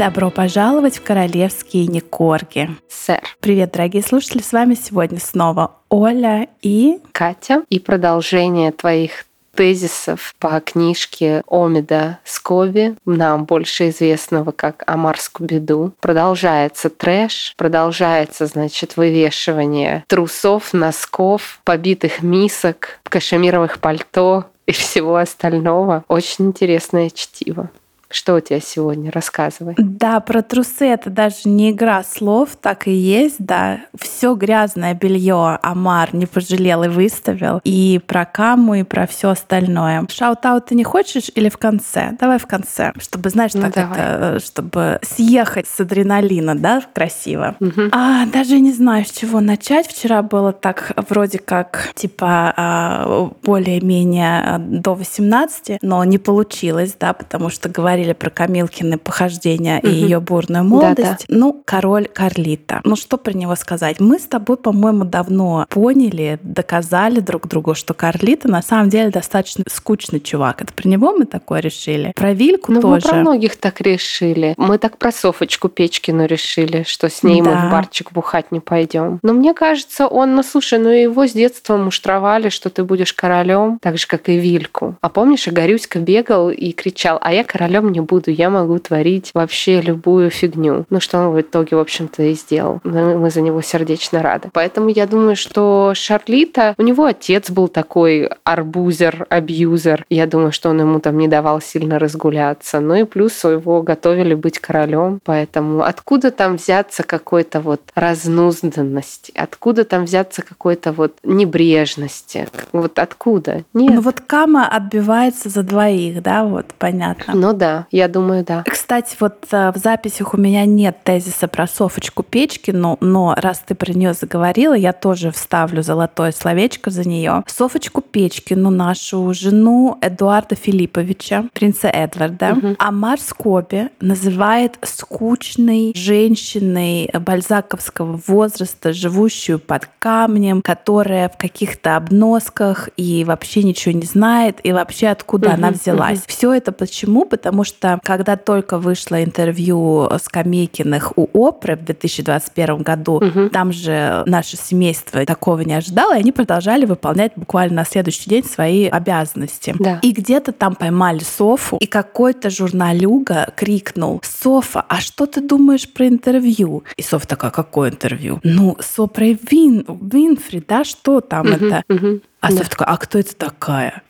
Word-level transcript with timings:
Добро 0.00 0.30
пожаловать 0.30 0.96
в 0.96 1.02
королевские 1.02 1.86
Никорги. 1.86 2.70
Сэр. 2.88 3.20
Привет, 3.40 3.72
дорогие 3.72 4.02
слушатели, 4.02 4.40
с 4.40 4.50
вами 4.50 4.72
сегодня 4.74 5.20
снова 5.20 5.76
Оля 5.90 6.48
и... 6.62 7.00
Катя. 7.12 7.64
И 7.68 7.78
продолжение 7.78 8.72
твоих 8.72 9.26
тезисов 9.54 10.34
по 10.38 10.58
книжке 10.60 11.42
Омида 11.46 12.18
Скоби, 12.24 12.96
нам 13.04 13.44
больше 13.44 13.90
известного 13.90 14.52
как 14.52 14.84
Амар 14.86 15.20
Скубиду. 15.20 15.92
Продолжается 16.00 16.88
трэш, 16.88 17.52
продолжается, 17.58 18.46
значит, 18.46 18.96
вывешивание 18.96 20.04
трусов, 20.06 20.72
носков, 20.72 21.60
побитых 21.64 22.22
мисок, 22.22 23.00
кашемировых 23.02 23.80
пальто 23.80 24.46
и 24.64 24.72
всего 24.72 25.16
остального. 25.16 26.04
Очень 26.08 26.46
интересное 26.46 27.10
чтиво. 27.10 27.68
Что 28.12 28.34
у 28.34 28.40
тебя 28.40 28.60
сегодня? 28.60 29.12
Рассказывай. 29.12 29.74
Да, 29.78 30.18
про 30.18 30.42
трусы 30.42 30.86
это 30.86 31.10
даже 31.10 31.36
не 31.44 31.70
игра 31.70 32.02
слов, 32.02 32.50
так 32.60 32.88
и 32.88 32.92
есть, 32.92 33.36
да. 33.38 33.82
Все 33.96 34.34
грязное 34.34 34.94
белье 34.94 35.60
Амар 35.62 36.12
не 36.12 36.26
пожалел 36.26 36.82
и 36.82 36.88
выставил. 36.88 37.60
И 37.62 38.00
про 38.04 38.24
каму, 38.24 38.74
и 38.74 38.82
про 38.82 39.06
все 39.06 39.30
остальное. 39.30 40.04
Shout-out 40.08 40.66
ты 40.66 40.74
не 40.74 40.82
хочешь 40.82 41.30
или 41.36 41.48
в 41.48 41.56
конце? 41.56 42.16
Давай 42.18 42.38
в 42.38 42.46
конце, 42.46 42.92
чтобы, 42.98 43.30
знаешь, 43.30 43.54
ну, 43.54 43.62
так 43.62 43.74
давай. 43.74 43.98
это, 43.98 44.40
чтобы 44.44 44.98
съехать 45.02 45.68
с 45.68 45.78
адреналина, 45.78 46.56
да, 46.56 46.82
красиво. 46.92 47.54
Угу. 47.60 47.90
А, 47.92 48.26
даже 48.26 48.58
не 48.58 48.72
знаю, 48.72 49.04
с 49.04 49.12
чего 49.12 49.40
начать. 49.40 49.86
Вчера 49.86 50.22
было 50.22 50.52
так 50.52 50.92
вроде 51.08 51.38
как, 51.38 51.92
типа, 51.94 52.52
а, 52.56 53.30
более-менее 53.44 54.58
до 54.58 54.94
18, 54.94 55.78
но 55.82 56.02
не 56.04 56.18
получилось, 56.18 56.96
да, 56.98 57.12
потому 57.12 57.50
что 57.50 57.68
говорили 57.68 57.99
говорили 58.00 58.12
про 58.14 58.30
Камилкины 58.30 58.98
похождения 58.98 59.78
угу. 59.78 59.88
и 59.88 59.90
ее 59.90 60.20
бурную 60.20 60.64
молодость. 60.64 61.26
Да, 61.28 61.34
да. 61.34 61.36
Ну, 61.36 61.62
король 61.64 62.08
Карлита. 62.08 62.80
Ну, 62.84 62.96
что 62.96 63.18
про 63.18 63.32
него 63.32 63.54
сказать? 63.56 64.00
Мы 64.00 64.18
с 64.18 64.22
тобой, 64.22 64.56
по-моему, 64.56 65.04
давно 65.04 65.66
поняли, 65.68 66.38
доказали 66.42 67.20
друг 67.20 67.46
другу, 67.46 67.74
что 67.74 67.94
Карлита 67.94 68.48
на 68.48 68.62
самом 68.62 68.88
деле 68.88 69.10
достаточно 69.10 69.64
скучный 69.68 70.20
чувак. 70.20 70.62
Это 70.62 70.72
про 70.72 70.88
него 70.88 71.12
мы 71.12 71.26
такое 71.26 71.60
решили. 71.60 72.12
Про 72.16 72.32
Вильку 72.32 72.72
ну, 72.72 72.80
тоже. 72.80 73.06
мы 73.06 73.10
про 73.10 73.20
многих 73.20 73.56
так 73.56 73.80
решили. 73.80 74.54
Мы 74.56 74.78
так 74.78 74.96
про 74.96 75.12
Софочку 75.12 75.68
Печкину 75.68 76.26
решили, 76.26 76.84
что 76.86 77.10
с 77.10 77.22
ней 77.22 77.42
да. 77.42 77.50
мы 77.50 77.68
в 77.68 77.70
барчик 77.70 78.12
бухать 78.12 78.50
не 78.52 78.60
пойдем. 78.60 79.18
Но 79.22 79.32
мне 79.32 79.52
кажется, 79.52 80.06
он, 80.06 80.34
ну 80.34 80.42
слушай, 80.42 80.78
ну 80.78 80.88
его 80.88 81.26
с 81.26 81.32
детства 81.32 81.76
муштровали, 81.76 82.48
что 82.48 82.70
ты 82.70 82.84
будешь 82.84 83.12
королем, 83.12 83.78
так 83.82 83.98
же, 83.98 84.06
как 84.06 84.28
и 84.28 84.38
Вильку. 84.38 84.96
А 85.00 85.08
помнишь, 85.08 85.48
Игорюська 85.48 85.98
бегал 85.98 86.50
и 86.50 86.72
кричал, 86.72 87.18
а 87.20 87.32
я 87.32 87.44
королем 87.44 87.89
не 87.90 88.00
буду, 88.00 88.30
я 88.30 88.50
могу 88.50 88.78
творить 88.78 89.30
вообще 89.34 89.80
любую 89.80 90.30
фигню. 90.30 90.84
Ну, 90.90 91.00
что 91.00 91.18
он 91.18 91.34
в 91.34 91.40
итоге, 91.40 91.76
в 91.76 91.80
общем-то, 91.80 92.22
и 92.22 92.34
сделал. 92.34 92.80
Мы 92.84 93.30
за 93.30 93.40
него 93.40 93.62
сердечно 93.62 94.22
рады. 94.22 94.50
Поэтому 94.52 94.88
я 94.88 95.06
думаю, 95.06 95.36
что 95.36 95.92
Шарлита, 95.94 96.74
у 96.78 96.82
него 96.82 97.04
отец 97.04 97.50
был 97.50 97.68
такой 97.68 98.30
арбузер, 98.44 99.26
абьюзер. 99.28 100.04
Я 100.08 100.26
думаю, 100.26 100.52
что 100.52 100.70
он 100.70 100.80
ему 100.80 101.00
там 101.00 101.18
не 101.18 101.28
давал 101.28 101.60
сильно 101.60 101.98
разгуляться. 101.98 102.80
Ну 102.80 102.94
и 102.94 103.04
плюс 103.04 103.44
его 103.44 103.82
готовили 103.82 104.34
быть 104.34 104.58
королем. 104.58 105.20
Поэтому 105.24 105.82
откуда 105.82 106.30
там 106.30 106.56
взяться 106.56 107.02
какой-то 107.02 107.60
вот 107.60 107.80
разнузданности? 107.94 109.32
Откуда 109.36 109.84
там 109.84 110.04
взяться 110.04 110.42
какой-то 110.42 110.92
вот 110.92 111.14
небрежности? 111.22 112.48
Вот 112.72 112.98
откуда? 112.98 113.64
Нет. 113.74 113.94
Ну 113.94 114.00
вот 114.00 114.20
Кама 114.20 114.66
отбивается 114.66 115.48
за 115.48 115.62
двоих, 115.62 116.22
да, 116.22 116.44
вот 116.44 116.66
понятно. 116.78 117.34
Ну 117.34 117.52
да, 117.52 117.79
я 117.90 118.08
думаю, 118.08 118.44
да. 118.44 118.64
Кстати, 118.66 119.16
вот 119.20 119.46
э, 119.50 119.72
в 119.72 119.76
записях 119.76 120.34
у 120.34 120.36
меня 120.36 120.64
нет 120.66 120.98
тезиса 121.04 121.48
про 121.48 121.66
Софочку 121.66 122.22
Печки, 122.22 122.70
но, 122.70 122.96
но 123.00 123.34
раз 123.36 123.62
ты 123.66 123.74
про 123.74 123.92
нее 123.92 124.14
заговорила, 124.14 124.74
я 124.74 124.92
тоже 124.92 125.30
вставлю 125.30 125.82
золотое 125.82 126.32
словечко 126.32 126.90
за 126.90 127.08
нее. 127.08 127.44
Софочку 127.46 128.00
Печкину, 128.00 128.70
нашу 128.70 129.32
жену 129.34 129.98
Эдуарда 130.00 130.54
Филипповича, 130.54 131.48
принца 131.52 131.88
Эдварда, 131.88 132.52
угу. 132.52 132.76
Амар 132.78 133.20
Скоби 133.20 133.90
называет 134.00 134.78
скучной 134.82 135.92
женщиной 135.94 137.10
бальзаковского 137.12 138.20
возраста, 138.26 138.92
живущую 138.92 139.58
под 139.58 139.88
камнем, 139.98 140.62
которая 140.62 141.28
в 141.28 141.36
каких-то 141.36 141.96
обносках 141.96 142.88
и 142.96 143.24
вообще 143.24 143.62
ничего 143.62 143.94
не 143.94 144.06
знает, 144.06 144.58
и 144.62 144.72
вообще 144.72 145.08
откуда 145.08 145.48
угу, 145.48 145.54
она 145.54 145.70
взялась. 145.70 146.18
Угу. 146.20 146.24
Все 146.28 146.52
это 146.52 146.72
почему? 146.72 147.24
Потому 147.24 147.64
что 147.64 147.69
когда 148.02 148.36
только 148.36 148.78
вышло 148.78 149.22
интервью 149.22 150.08
Скамейкиных 150.22 151.12
у 151.16 151.28
Опры 151.32 151.76
в 151.76 151.84
2021 151.84 152.82
году, 152.82 153.14
угу. 153.14 153.48
там 153.50 153.72
же 153.72 154.22
наше 154.26 154.56
семейство 154.56 155.24
такого 155.24 155.60
не 155.60 155.74
ожидало, 155.74 156.16
и 156.16 156.20
они 156.20 156.32
продолжали 156.32 156.84
выполнять 156.84 157.32
буквально 157.36 157.76
на 157.76 157.84
следующий 157.84 158.28
день 158.28 158.44
свои 158.44 158.86
обязанности. 158.86 159.74
Да. 159.78 159.98
И 160.02 160.12
где-то 160.12 160.52
там 160.52 160.74
поймали 160.74 161.20
Софу, 161.20 161.76
и 161.78 161.86
какой-то 161.86 162.50
журналюга 162.50 163.52
крикнул, 163.56 164.20
Софа, 164.24 164.84
а 164.88 165.00
что 165.00 165.26
ты 165.26 165.40
думаешь 165.40 165.90
про 165.90 166.08
интервью? 166.08 166.84
И 166.96 167.02
Софа 167.02 167.26
такая, 167.26 167.50
какое 167.50 167.90
интервью? 167.90 168.40
Ну, 168.42 168.76
Со 168.80 169.06
про 169.06 169.26
Вин, 169.26 169.84
Винфри, 170.00 170.62
да, 170.66 170.84
что 170.84 171.20
там 171.20 171.46
угу, 171.46 171.66
это? 171.66 171.84
Угу. 171.88 172.20
А 172.40 172.48
да. 172.48 172.56
Софа 172.56 172.70
такая, 172.70 172.88
а 172.88 172.96
кто 172.96 173.18
это 173.18 173.36
такая? 173.36 174.02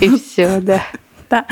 И 0.00 0.08
все, 0.16 0.60
да. 0.60 0.82
Да. 1.28 1.46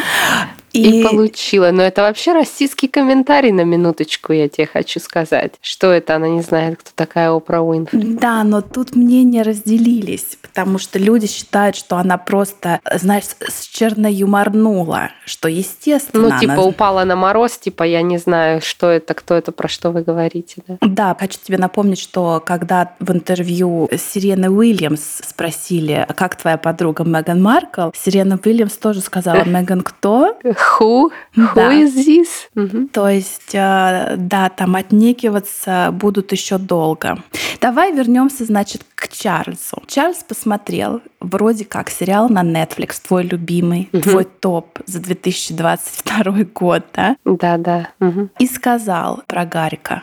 И... 0.75 1.01
и 1.01 1.05
получила. 1.05 1.71
Но 1.71 1.83
это 1.83 2.03
вообще 2.03 2.33
российский 2.33 2.89
комментарий 2.89 3.53
на 3.53 3.62
минуточку, 3.62 4.33
я 4.33 4.49
тебе 4.49 4.67
хочу 4.67 4.99
сказать. 4.99 5.53
Что 5.61 5.93
это? 5.93 6.17
Она 6.17 6.29
не 6.29 6.43
знает, 6.43 6.81
кто 6.81 6.91
такая 6.95 7.31
Опра 7.31 7.62
Уинфри. 7.62 8.01
Да, 8.03 8.43
но 8.43 8.61
тут 8.61 8.97
мнения 8.97 9.43
разделились, 9.43 10.37
потому 10.43 10.79
что 10.79 10.99
люди 10.99 11.29
считают, 11.29 11.77
что 11.77 11.97
она 11.97 12.19
просто, 12.19 12.81
знаешь, 12.93 13.25
с 13.25 13.67
черно-юморнула, 13.67 15.11
что 15.25 15.49
естественно. 15.49 16.31
Ну, 16.31 16.41
типа 16.41 16.55
она... 16.55 16.62
упала 16.62 17.05
на 17.05 17.15
мороз, 17.15 17.56
типа 17.56 17.85
я 17.85 18.03
не 18.03 18.19
знаю, 18.19 18.61
что 18.61 18.91
это, 18.91 19.15
кто 19.15 19.35
это, 19.35 19.53
про 19.53 19.69
что 19.69 19.93
вы 19.93 20.03
говорите. 20.03 20.62
Да, 20.67 20.79
да 20.81 21.17
хочу 21.19 21.39
тебе 21.43 21.59
напомнить, 21.59 22.01
что 22.01 22.43
когда 22.45 22.95
в 22.99 23.12
интервью 23.12 23.89
Сирены 23.97 24.51
Уильямс 24.51 25.21
спросили, 25.25 26.06
как 26.17 26.37
твоя 26.37 26.59
подруга 26.59 27.05
Меган 27.05 27.41
Маркл, 27.41 27.91
Сирена 27.95 28.41
Уильямс 28.45 28.77
тоже 28.77 29.01
сказала, 29.01 29.45
Меган 29.45 29.83
кто? 29.83 30.37
Who? 30.78 31.10
Who 31.36 31.54
да. 31.54 31.72
is 31.72 31.94
this? 31.94 32.28
Угу. 32.54 32.88
То 32.92 33.08
есть, 33.08 33.54
э, 33.54 34.14
да, 34.16 34.48
там 34.48 34.76
отнекиваться 34.76 35.91
будут 35.92 36.32
еще 36.32 36.58
долго. 36.58 37.19
Давай 37.60 37.92
вернемся, 37.92 38.44
значит, 38.44 38.82
к 38.94 39.08
Чарльзу. 39.08 39.82
Чарльз 39.86 40.22
посмотрел 40.22 41.00
вроде 41.20 41.64
как 41.64 41.91
сериал 41.91 42.28
на 42.28 42.42
Netflix, 42.42 43.00
твой 43.06 43.25
любимый, 43.25 43.88
угу. 43.92 44.02
твой 44.02 44.25
топ 44.25 44.78
за 44.86 45.00
2022 45.00 46.44
год, 46.54 46.84
да? 46.94 47.16
Да, 47.25 47.56
да. 47.58 47.88
Угу. 48.00 48.31
И 48.38 48.46
сказал 48.46 49.22
про 49.26 49.44
Гарика. 49.44 50.02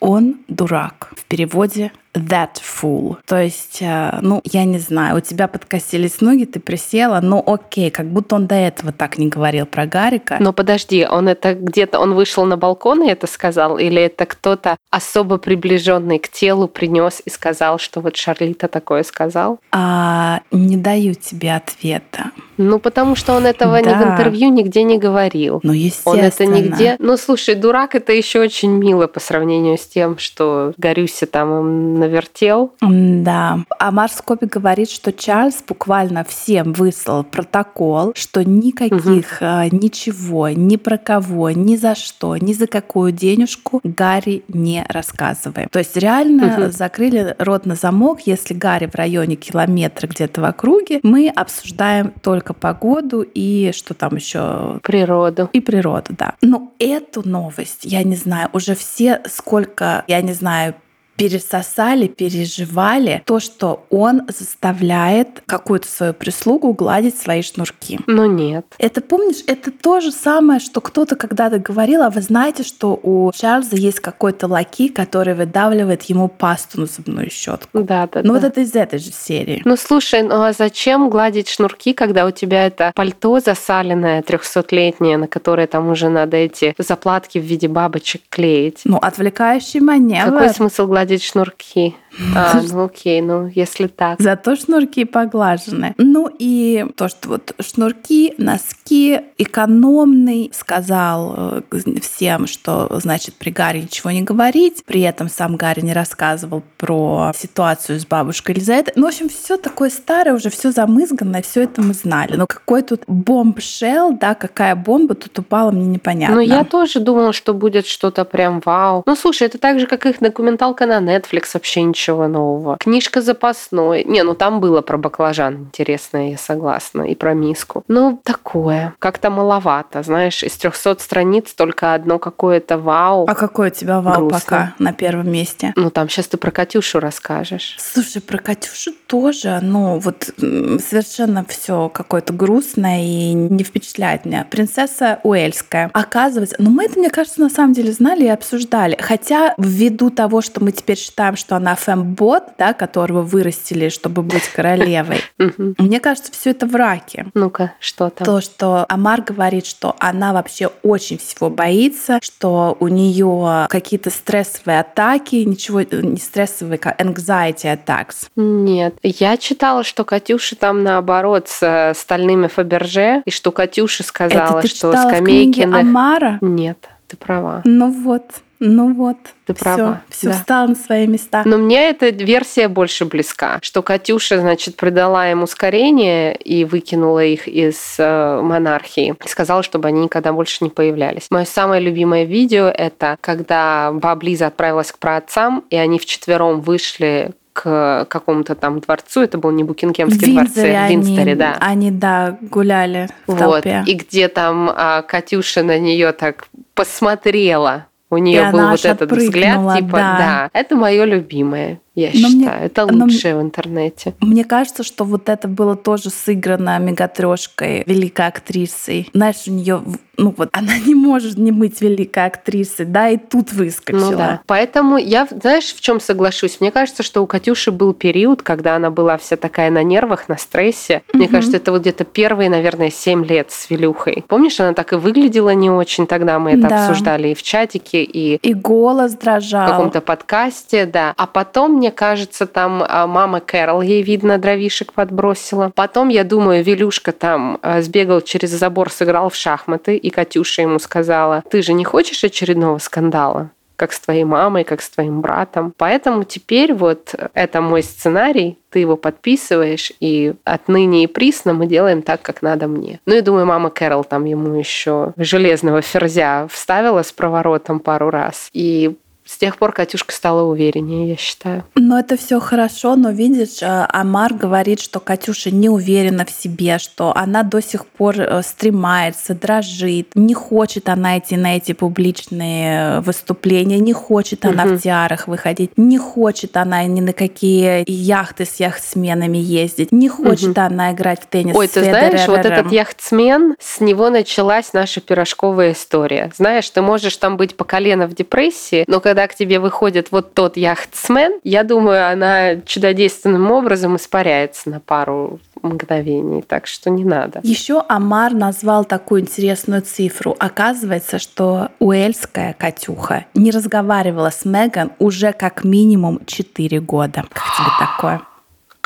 Он 0.00 0.36
дурак. 0.48 1.12
В 1.16 1.24
переводе 1.24 1.92
that 2.14 2.60
fool. 2.60 3.16
То 3.26 3.40
есть, 3.40 3.78
э, 3.80 4.18
ну, 4.22 4.40
я 4.44 4.64
не 4.64 4.78
знаю, 4.78 5.16
у 5.16 5.20
тебя 5.20 5.48
подкосились 5.48 6.20
ноги, 6.20 6.44
ты 6.44 6.60
присела, 6.60 7.20
ну 7.20 7.42
окей, 7.46 7.90
как 7.90 8.06
будто 8.06 8.36
он 8.36 8.46
до 8.46 8.54
этого 8.54 8.92
так 8.92 9.18
не 9.18 9.28
говорил 9.28 9.66
про 9.66 9.86
Гарика. 9.86 10.36
Но 10.40 10.52
подожди, 10.52 11.06
он 11.08 11.28
это 11.28 11.54
где-то, 11.54 11.98
он 11.98 12.14
вышел 12.14 12.44
на 12.44 12.56
балкон 12.56 13.02
и 13.02 13.10
это 13.10 13.26
сказал, 13.26 13.78
или 13.78 14.02
это 14.02 14.26
кто-то 14.26 14.76
особо 14.90 15.38
приближенный 15.38 16.18
к 16.18 16.28
телу 16.28 16.68
принес 16.68 17.22
и 17.24 17.30
сказал, 17.30 17.78
что 17.78 18.00
вот 18.00 18.16
Шарлита 18.16 18.68
такое 18.68 19.02
сказал? 19.02 19.60
А, 19.72 20.40
не 20.50 20.76
даю 20.76 21.14
тебе 21.14 21.54
ответа. 21.54 22.32
Ну, 22.56 22.80
потому 22.80 23.14
что 23.14 23.34
он 23.34 23.46
этого 23.46 23.80
да. 23.80 23.90
ни 23.90 23.94
в 23.94 24.08
интервью 24.08 24.50
нигде 24.50 24.82
не 24.82 24.98
говорил. 24.98 25.60
Ну, 25.62 25.72
естественно. 25.72 26.16
Он 26.16 26.24
это 26.24 26.46
нигде... 26.46 26.96
Ну, 26.98 27.16
слушай, 27.16 27.54
дурак 27.54 27.94
это 27.94 28.12
еще 28.12 28.40
очень 28.40 28.72
мило 28.72 29.06
по 29.06 29.20
сравнению 29.20 29.78
с 29.78 29.86
тем, 29.86 30.18
что 30.18 30.72
Горюся 30.76 31.26
там 31.26 31.98
навертел. 32.08 32.72
Да. 32.80 33.60
А 33.78 33.90
Марс 33.90 34.20
Копи 34.24 34.46
говорит, 34.46 34.90
что 34.90 35.12
Чарльз 35.12 35.62
буквально 35.66 36.24
всем 36.24 36.72
выслал 36.72 37.24
протокол, 37.24 38.12
что 38.14 38.42
никаких 38.42 39.40
угу. 39.40 39.76
ничего, 39.76 40.48
ни 40.48 40.76
про 40.76 40.98
кого, 40.98 41.50
ни 41.50 41.76
за 41.76 41.94
что, 41.94 42.36
ни 42.36 42.52
за 42.52 42.66
какую 42.66 43.12
денежку 43.12 43.80
Гарри 43.84 44.42
не 44.48 44.84
рассказываем. 44.88 45.68
То 45.68 45.78
есть 45.78 45.96
реально 45.96 46.64
угу. 46.64 46.72
закрыли 46.72 47.36
рот 47.38 47.66
на 47.66 47.74
замок, 47.74 48.20
если 48.24 48.54
Гарри 48.54 48.86
в 48.86 48.94
районе 48.94 49.36
километра 49.36 50.06
где-то 50.06 50.40
в 50.40 50.44
округе, 50.44 51.00
мы 51.02 51.28
обсуждаем 51.28 52.12
только 52.22 52.54
погоду 52.54 53.22
и 53.22 53.70
что 53.74 53.94
там 53.94 54.16
еще? 54.16 54.80
Природу. 54.82 55.50
И 55.52 55.60
природу, 55.60 56.14
да. 56.18 56.34
Но 56.40 56.72
эту 56.78 57.28
новость, 57.28 57.84
я 57.84 58.02
не 58.02 58.16
знаю, 58.16 58.48
уже 58.52 58.74
все 58.74 59.20
сколько, 59.26 60.04
я 60.08 60.22
не 60.22 60.32
знаю, 60.32 60.74
пересосали, 61.18 62.06
переживали 62.06 63.22
то, 63.26 63.40
что 63.40 63.84
он 63.90 64.22
заставляет 64.28 65.42
какую-то 65.46 65.88
свою 65.88 66.14
прислугу 66.14 66.72
гладить 66.72 67.18
свои 67.18 67.42
шнурки. 67.42 67.98
Ну 68.06 68.24
нет. 68.26 68.64
Это, 68.78 69.00
помнишь, 69.00 69.42
это 69.48 69.72
то 69.72 70.00
же 70.00 70.12
самое, 70.12 70.60
что 70.60 70.80
кто-то 70.80 71.16
когда-то 71.16 71.58
говорил, 71.58 72.02
а 72.02 72.10
вы 72.10 72.22
знаете, 72.22 72.62
что 72.62 72.98
у 73.02 73.32
Чарльза 73.34 73.74
есть 73.74 73.98
какой-то 73.98 74.46
лаки, 74.46 74.88
который 74.88 75.34
выдавливает 75.34 76.02
ему 76.04 76.28
пасту 76.28 76.80
на 76.80 76.86
зубную 76.86 77.30
щетку. 77.30 77.82
Да, 77.82 78.08
да. 78.10 78.20
Ну 78.22 78.34
да. 78.34 78.40
вот 78.40 78.44
это 78.44 78.60
из 78.60 78.74
этой 78.76 79.00
же 79.00 79.10
серии. 79.10 79.60
Ну 79.64 79.76
слушай, 79.76 80.22
ну 80.22 80.42
а 80.42 80.52
зачем 80.52 81.10
гладить 81.10 81.48
шнурки, 81.48 81.94
когда 81.94 82.26
у 82.26 82.30
тебя 82.30 82.64
это 82.66 82.92
пальто 82.94 83.40
засаленное, 83.40 84.22
трехсотлетнее, 84.22 85.16
на 85.16 85.26
которое 85.26 85.66
там 85.66 85.88
уже 85.88 86.08
надо 86.10 86.36
эти 86.36 86.76
заплатки 86.78 87.38
в 87.38 87.42
виде 87.42 87.66
бабочек 87.66 88.22
клеить? 88.28 88.82
Ну, 88.84 88.98
отвлекающий 88.98 89.80
маневр. 89.80 90.30
Какой 90.30 90.50
смысл 90.50 90.86
гладить 90.86 91.07
шнурки? 91.16 91.94
А, 92.34 92.60
ну 92.62 92.84
окей, 92.84 93.20
ну 93.20 93.50
если 93.54 93.86
так. 93.86 94.20
Зато 94.20 94.56
шнурки 94.56 95.04
поглажены. 95.04 95.94
Ну 95.98 96.30
и 96.38 96.86
то, 96.96 97.08
что 97.08 97.28
вот 97.28 97.54
шнурки, 97.60 98.34
носки, 98.38 99.20
экономный, 99.38 100.50
сказал 100.52 101.62
э, 101.72 102.00
всем, 102.00 102.46
что 102.46 102.88
значит 103.00 103.34
при 103.34 103.50
Гарри 103.50 103.82
ничего 103.82 104.10
не 104.10 104.22
говорить. 104.22 104.82
При 104.84 105.02
этом 105.02 105.28
сам 105.28 105.56
Гарри 105.56 105.80
не 105.80 105.92
рассказывал 105.92 106.62
про 106.76 107.32
ситуацию 107.36 108.00
с 108.00 108.06
бабушкой 108.06 108.54
Елизаветой. 108.56 108.94
Ну, 108.96 109.06
в 109.06 109.08
общем, 109.08 109.28
все 109.28 109.56
такое 109.56 109.90
старое, 109.90 110.34
уже 110.34 110.50
все 110.50 110.72
замызганное, 110.72 111.42
все 111.42 111.62
это 111.62 111.82
мы 111.82 111.94
знали. 111.94 112.36
Но 112.36 112.46
какой 112.46 112.82
тут 112.82 113.02
бомбшел, 113.06 114.12
да, 114.12 114.34
какая 114.34 114.74
бомба 114.74 115.14
тут 115.14 115.38
упала, 115.38 115.70
мне 115.70 115.86
непонятно. 115.86 116.36
Ну, 116.36 116.40
я 116.40 116.64
тоже 116.64 117.00
думала, 117.00 117.32
что 117.32 117.54
будет 117.54 117.86
что-то 117.86 118.24
прям 118.24 118.60
вау. 118.64 119.02
Ну, 119.06 119.14
слушай, 119.14 119.46
это 119.46 119.58
так 119.58 119.78
же, 119.78 119.86
как 119.86 120.06
их 120.06 120.18
документалка 120.20 120.86
на 120.86 120.97
Netflix, 120.98 121.50
вообще 121.54 121.82
ничего 121.82 122.28
нового. 122.28 122.76
Книжка 122.78 123.20
запасной. 123.20 124.04
Не, 124.04 124.22
ну 124.22 124.34
там 124.34 124.60
было 124.60 124.80
про 124.82 124.98
баклажан 124.98 125.56
интересное, 125.58 126.30
я 126.30 126.38
согласна, 126.38 127.02
и 127.02 127.14
про 127.14 127.34
миску. 127.34 127.84
Ну, 127.88 128.20
такое. 128.24 128.94
Как-то 128.98 129.30
маловато, 129.30 130.02
знаешь, 130.02 130.42
из 130.42 130.56
300 130.56 130.96
страниц 130.98 131.52
только 131.54 131.94
одно 131.94 132.18
какое-то 132.18 132.78
вау. 132.78 133.26
А 133.28 133.34
какой 133.34 133.68
у 133.68 133.70
тебя 133.70 134.00
вау 134.00 134.28
Грустно. 134.28 134.40
пока 134.40 134.74
на 134.78 134.92
первом 134.92 135.30
месте? 135.30 135.72
Ну, 135.76 135.90
там 135.90 136.08
сейчас 136.08 136.28
ты 136.28 136.36
про 136.36 136.50
Катюшу 136.50 137.00
расскажешь. 137.00 137.76
Слушай, 137.78 138.22
про 138.22 138.38
Катюшу 138.38 138.92
тоже, 139.06 139.60
ну, 139.62 139.98
вот 139.98 140.30
совершенно 140.38 141.44
все 141.48 141.88
какое-то 141.88 142.32
грустное 142.32 143.02
и 143.02 143.32
не 143.32 143.64
впечатляет 143.64 144.24
меня. 144.24 144.46
Принцесса 144.50 145.20
Уэльская. 145.22 145.90
Оказывается, 145.92 146.56
ну, 146.58 146.70
мы 146.70 146.84
это, 146.84 146.98
мне 146.98 147.10
кажется, 147.10 147.40
на 147.40 147.50
самом 147.50 147.72
деле 147.72 147.92
знали 147.92 148.24
и 148.24 148.28
обсуждали. 148.28 148.96
Хотя 149.00 149.54
ввиду 149.58 150.10
того, 150.10 150.40
что 150.40 150.62
мы 150.62 150.72
теперь 150.72 150.87
считаем, 150.94 151.36
что 151.36 151.56
она 151.56 151.74
фембот, 151.74 152.44
да, 152.58 152.72
которого 152.72 153.22
вырастили, 153.22 153.88
чтобы 153.88 154.22
быть 154.22 154.48
королевой, 154.48 155.22
мне 155.78 156.00
кажется, 156.00 156.32
все 156.32 156.50
это 156.50 156.66
в 156.66 156.74
раке. 156.74 157.26
Ну-ка, 157.34 157.72
что 157.80 158.10
там? 158.10 158.24
То, 158.24 158.40
что 158.40 158.86
Амар 158.88 159.22
говорит, 159.22 159.66
что 159.66 159.96
она 159.98 160.32
вообще 160.32 160.70
очень 160.82 161.18
всего 161.18 161.50
боится, 161.50 162.18
что 162.22 162.76
у 162.80 162.88
нее 162.88 163.66
какие-то 163.68 164.10
стрессовые 164.10 164.80
атаки, 164.80 165.36
ничего 165.36 165.82
не 165.82 166.18
стрессовые, 166.18 166.78
как 166.78 167.00
anxiety 167.00 167.64
attacks. 167.64 168.28
Нет. 168.36 168.94
Я 169.02 169.36
читала, 169.36 169.84
что 169.84 170.04
Катюша 170.04 170.56
там 170.56 170.82
наоборот 170.82 171.48
с 171.48 171.62
э, 171.62 171.94
стальными 171.94 172.46
Фаберже, 172.46 173.22
и 173.24 173.30
что 173.30 173.52
Катюша 173.52 174.02
сказала, 174.02 174.58
Это 174.58 174.62
ты 174.62 174.68
что 174.68 174.92
скамейки... 174.92 175.62
Амара? 175.62 176.38
Нет, 176.40 176.88
ты 177.08 177.16
права. 177.16 177.62
Ну 177.64 177.90
вот, 177.90 178.42
ну 178.60 178.92
вот. 178.92 179.16
Ты 179.46 179.54
права, 179.54 180.02
Все 180.10 180.28
да. 180.28 180.32
встало 180.34 180.66
на 180.68 180.74
свои 180.74 181.06
места. 181.06 181.42
Но 181.46 181.58
мне 181.58 181.88
эта 181.88 182.10
версия 182.10 182.68
больше 182.68 183.04
близка, 183.06 183.58
что 183.62 183.82
Катюша, 183.82 184.40
значит, 184.40 184.76
придала 184.76 185.30
им 185.30 185.42
ускорение 185.42 186.36
и 186.36 186.64
выкинула 186.64 187.24
их 187.24 187.48
из 187.48 187.96
э, 187.98 188.40
монархии. 188.42 189.14
И 189.24 189.28
сказала, 189.28 189.62
чтобы 189.62 189.88
они 189.88 190.02
никогда 190.02 190.32
больше 190.32 190.64
не 190.64 190.70
появлялись. 190.70 191.28
Мое 191.30 191.44
самое 191.44 191.80
любимое 191.80 192.24
видео— 192.24 192.66
это 192.74 193.16
когда 193.20 193.90
баба 193.92 194.24
Лиза 194.24 194.48
отправилась 194.48 194.92
к 194.92 194.98
праотцам, 194.98 195.64
и 195.70 195.76
они 195.76 195.98
вчетвером 195.98 196.60
вышли 196.60 197.32
к 197.58 198.06
какому-то 198.08 198.54
там 198.54 198.78
дворцу. 198.78 199.22
Это 199.22 199.36
был 199.36 199.50
не 199.50 199.64
Букингемский 199.64 200.32
дворец, 200.32 200.54
в 200.54 200.58
они, 200.58 200.94
Винсторе, 200.94 201.34
да. 201.34 201.56
они, 201.58 201.90
да, 201.90 202.38
гуляли 202.40 203.08
в 203.26 203.32
Вот. 203.32 203.38
толпе. 203.40 203.82
И 203.84 203.94
где 203.94 204.28
там 204.28 204.70
а, 204.72 205.02
Катюша 205.02 205.64
на 205.64 205.76
нее 205.76 206.12
так 206.12 206.46
посмотрела. 206.74 207.86
У 208.10 208.16
И 208.16 208.20
нее 208.20 208.50
был 208.52 208.68
вот 208.68 208.84
этот 208.84 209.10
взгляд, 209.10 209.76
типа, 209.76 209.96
да. 209.96 210.18
да. 210.18 210.50
Это 210.52 210.76
мое 210.76 211.04
любимое, 211.04 211.80
я 211.98 212.10
Но 212.14 212.28
мне- 212.28 212.40
считаю. 212.44 212.64
Это 212.66 212.86
мне- 212.86 213.02
лучшее 213.04 213.36
в 213.36 213.42
интернете. 213.42 214.14
Мне 214.20 214.44
кажется, 214.44 214.82
что 214.82 215.04
вот 215.04 215.28
это 215.28 215.48
было 215.48 215.76
тоже 215.76 216.10
сыграно 216.10 216.78
мегатрешкой, 216.78 217.82
великой 217.86 218.26
актрисой. 218.28 219.08
Знаешь, 219.12 219.42
у 219.46 219.50
нее, 219.50 219.82
ну 220.16 220.34
вот, 220.36 220.48
она 220.52 220.78
не 220.86 220.94
может 220.94 221.36
не 221.38 221.52
быть 221.52 221.80
великой 221.80 222.26
актрисой, 222.26 222.86
да, 222.86 223.08
и 223.08 223.16
тут 223.16 223.52
выскочила. 223.52 224.10
Ну 224.10 224.16
да. 224.16 224.40
Поэтому 224.46 224.96
я, 224.98 225.26
знаешь, 225.30 225.66
в 225.74 225.80
чем 225.80 226.00
соглашусь? 226.00 226.58
Мне 226.60 226.70
кажется, 226.70 227.02
что 227.02 227.22
у 227.22 227.26
Катюши 227.26 227.70
был 227.72 227.92
период, 227.94 228.42
когда 228.42 228.76
она 228.76 228.90
была 228.90 229.16
вся 229.18 229.36
такая 229.36 229.70
на 229.70 229.82
нервах, 229.82 230.28
на 230.28 230.36
стрессе. 230.36 231.02
Мне 231.12 231.24
Мгм. 231.26 231.34
кажется, 231.34 231.56
это 231.56 231.72
вот 231.72 231.80
где-то 231.82 232.04
первые, 232.04 232.50
наверное, 232.50 232.90
7 232.90 233.24
лет 233.24 233.50
с 233.50 233.70
Вилюхой. 233.70 234.24
Помнишь, 234.28 234.60
она 234.60 234.74
так 234.74 234.92
и 234.92 234.96
выглядела 234.96 235.50
не 235.50 235.70
очень 235.70 236.06
тогда, 236.06 236.38
мы 236.38 236.52
это 236.52 236.68
Да. 236.68 236.82
обсуждали 236.88 237.28
и 237.28 237.34
в 237.34 237.42
чатике, 237.42 238.02
и 238.02 238.36
И 238.36 238.54
голос 238.54 239.12
в 239.12 239.18
дрожал. 239.18 239.68
каком-то 239.70 240.00
подкасте, 240.00 240.86
да. 240.86 241.14
А 241.16 241.26
потом, 241.26 241.72
мне 241.76 241.87
кажется, 241.90 242.46
там 242.46 242.84
а, 242.86 243.06
мама 243.06 243.40
Кэрол 243.40 243.82
ей, 243.82 244.02
видно, 244.02 244.38
дровишек 244.38 244.92
подбросила. 244.92 245.72
Потом, 245.74 246.08
я 246.08 246.24
думаю, 246.24 246.62
Вилюшка 246.64 247.12
там 247.12 247.58
а, 247.62 247.82
сбегал 247.82 248.20
через 248.20 248.50
забор, 248.50 248.90
сыграл 248.90 249.30
в 249.30 249.36
шахматы, 249.36 249.96
и 249.96 250.10
Катюша 250.10 250.62
ему 250.62 250.78
сказала, 250.78 251.42
ты 251.50 251.62
же 251.62 251.72
не 251.72 251.84
хочешь 251.84 252.24
очередного 252.24 252.78
скандала? 252.78 253.50
как 253.78 253.92
с 253.92 254.00
твоей 254.00 254.24
мамой, 254.24 254.64
как 254.64 254.82
с 254.82 254.90
твоим 254.90 255.20
братом. 255.20 255.72
Поэтому 255.76 256.24
теперь 256.24 256.74
вот 256.74 257.14
это 257.32 257.60
мой 257.60 257.84
сценарий, 257.84 258.58
ты 258.70 258.80
его 258.80 258.96
подписываешь, 258.96 259.92
и 260.00 260.34
отныне 260.42 261.04
и 261.04 261.06
присно 261.06 261.54
мы 261.54 261.66
делаем 261.68 262.02
так, 262.02 262.20
как 262.20 262.42
надо 262.42 262.66
мне. 262.66 262.98
Ну 263.06 263.14
и 263.14 263.20
думаю, 263.20 263.46
мама 263.46 263.70
Кэрол 263.70 264.02
там 264.02 264.24
ему 264.24 264.52
еще 264.54 265.12
железного 265.16 265.80
ферзя 265.80 266.48
вставила 266.50 267.04
с 267.04 267.12
проворотом 267.12 267.78
пару 267.78 268.10
раз. 268.10 268.48
И 268.52 268.96
с 269.28 269.36
тех 269.36 269.58
пор 269.58 269.72
Катюшка 269.72 270.14
стала 270.14 270.42
увереннее, 270.42 271.10
я 271.10 271.16
считаю. 271.16 271.64
Но 271.74 271.98
это 271.98 272.16
все 272.16 272.40
хорошо, 272.40 272.96
но 272.96 273.10
видишь, 273.10 273.62
э, 273.62 273.86
Амар 273.90 274.32
говорит, 274.32 274.80
что 274.80 275.00
Катюша 275.00 275.50
не 275.50 275.68
уверена 275.68 276.24
в 276.24 276.30
себе, 276.30 276.78
что 276.78 277.14
она 277.14 277.42
до 277.42 277.60
сих 277.60 277.84
пор 277.84 278.18
э, 278.18 278.42
стремается, 278.42 279.34
дрожит, 279.34 280.12
не 280.14 280.32
хочет 280.32 280.88
она 280.88 281.18
идти 281.18 281.36
на 281.36 281.56
эти 281.58 281.72
публичные 281.72 283.00
выступления, 283.00 283.78
не 283.78 283.92
хочет 283.92 284.44
она 284.46 284.64
Мгм. 284.64 284.76
в 284.78 284.82
тиарах 284.82 285.28
выходить, 285.28 285.72
не 285.76 285.98
хочет 285.98 286.56
она 286.56 286.82
ни 286.84 287.00
на 287.00 287.12
какие 287.12 287.84
яхты 287.86 288.46
с 288.46 288.56
яхтсменами 288.60 289.38
ездить, 289.38 289.92
не 289.92 290.08
хочет 290.08 290.56
она 290.58 290.92
играть 290.92 291.20
в 291.22 291.26
теннис 291.26 291.54
Ой, 291.54 291.68
ты 291.68 291.84
знаешь, 291.84 292.26
вот 292.26 292.46
этот 292.46 292.72
яхтсмен, 292.72 293.56
с 293.60 293.80
него 293.80 294.08
началась 294.08 294.72
наша 294.72 295.02
пирожковая 295.02 295.72
история. 295.72 296.32
Знаешь, 296.34 296.68
ты 296.70 296.80
можешь 296.80 297.16
там 297.18 297.36
быть 297.36 297.56
по 297.56 297.64
колено 297.64 298.06
в 298.06 298.14
депрессии, 298.14 298.84
но 298.86 299.00
когда 299.00 299.17
к 299.26 299.34
тебе 299.34 299.58
выходит 299.58 300.12
вот 300.12 300.34
тот 300.34 300.56
яхтсмен, 300.56 301.40
я 301.42 301.64
думаю, 301.64 302.10
она 302.10 302.56
чудодейственным 302.60 303.50
образом 303.50 303.96
испаряется 303.96 304.70
на 304.70 304.80
пару 304.80 305.40
мгновений, 305.62 306.42
так 306.42 306.66
что 306.66 306.90
не 306.90 307.04
надо. 307.04 307.40
Еще 307.42 307.82
Амар 307.88 308.32
назвал 308.32 308.84
такую 308.84 309.22
интересную 309.22 309.82
цифру. 309.82 310.36
Оказывается, 310.38 311.18
что 311.18 311.70
уэльская 311.80 312.54
Катюха 312.56 313.26
не 313.34 313.50
разговаривала 313.50 314.30
с 314.30 314.44
Меган 314.44 314.92
уже 314.98 315.32
как 315.32 315.64
минимум 315.64 316.20
4 316.26 316.80
года. 316.80 317.24
Как 317.32 317.56
тебе 317.56 317.70
такое? 317.78 318.20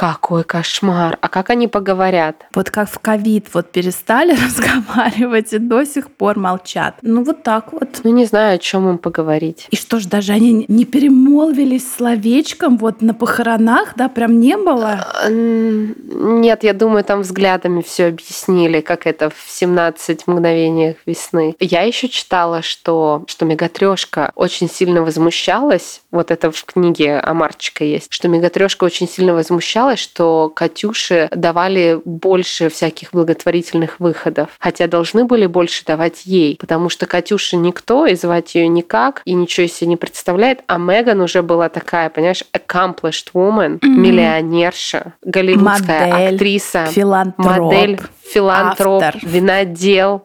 Какой 0.03 0.43
кошмар. 0.43 1.17
А 1.21 1.29
как 1.29 1.51
они 1.51 1.69
поговорят? 1.69 2.47
Вот 2.57 2.73
как 2.73 2.91
в 2.91 2.99
ковид 2.99 3.47
вот 3.55 3.71
перестали 3.71 4.33
разговаривать 4.45 5.53
и 5.53 5.59
до 5.59 5.85
сих 5.85 6.11
пор 6.11 6.37
молчат. 6.41 6.97
Ну 7.03 7.23
вот 7.23 7.45
так 7.45 7.73
вот. 7.73 8.01
Ну, 8.03 8.11
не 8.11 8.25
знаю, 8.25 8.57
о 8.57 8.59
чем 8.59 8.91
им 8.91 8.99
поговорить. 8.99 9.69
И 9.71 9.77
что 9.77 10.01
ж, 10.01 10.07
даже 10.07 10.33
они 10.33 10.65
не 10.67 10.85
перемолвились 10.87 11.89
словечком 11.89 12.79
вот 12.79 13.01
на 13.01 13.15
похоронах, 13.15 13.93
да, 13.95 14.09
прям 14.09 14.41
не 14.41 14.57
было? 14.57 15.07
М, 15.25 15.95
Нет, 16.41 16.65
я 16.65 16.73
думаю, 16.73 17.05
там 17.05 17.21
взглядами 17.21 17.81
все 17.81 18.07
объяснили, 18.07 18.81
как 18.81 19.07
это 19.07 19.31
в 19.31 19.49
17 19.49 20.27
мгновениях 20.27 20.97
весны. 21.07 21.55
Я 21.61 21.83
еще 21.83 22.09
читала, 22.09 22.63
что, 22.63 23.23
что 23.29 23.45
Мегатрешка 23.45 24.33
очень 24.35 24.69
сильно 24.69 25.03
возмущалась, 25.03 26.03
вот 26.11 26.33
это 26.33 26.51
в 26.51 26.65
книге 26.65 27.21
Амарчика 27.21 27.85
есть, 27.85 28.09
что 28.13 28.27
Мегатрешка 28.27 28.83
очень 28.83 29.09
сильно 29.09 29.33
возмущалась, 29.33 29.92
казалось, 29.93 30.01
что 30.01 30.53
Катюше 30.55 31.29
давали 31.35 32.01
больше 32.05 32.69
всяких 32.69 33.13
благотворительных 33.13 34.01
выходов, 34.01 34.49
хотя 34.59 34.87
должны 34.87 35.25
были 35.25 35.47
больше 35.47 35.85
давать 35.85 36.25
ей, 36.25 36.57
потому 36.59 36.89
что 36.89 37.07
Катюша 37.07 37.57
никто, 37.57 38.07
и 38.07 38.15
звать 38.15 38.55
ее 38.55 38.69
никак, 38.69 39.23
и 39.25 39.35
ничего 39.35 39.67
себе 39.67 39.91
не 39.91 39.97
представляет, 39.97 40.61
а 40.67 40.79
Меган 40.79 41.21
уже 41.21 41.43
была 41.43 41.69
такая, 41.69 42.09
понимаешь, 42.11 42.45
accomplished 42.53 43.33
woman, 43.35 43.79
mm-hmm. 43.79 43.89
миллионерша, 43.89 45.15
голливудская 45.23 46.13
модель, 46.13 46.35
актриса, 46.35 46.87
филантроп, 46.87 47.47
модель, 47.47 48.01
филантроп, 48.23 49.03
автор. 49.03 49.21
винодел, 49.23 50.23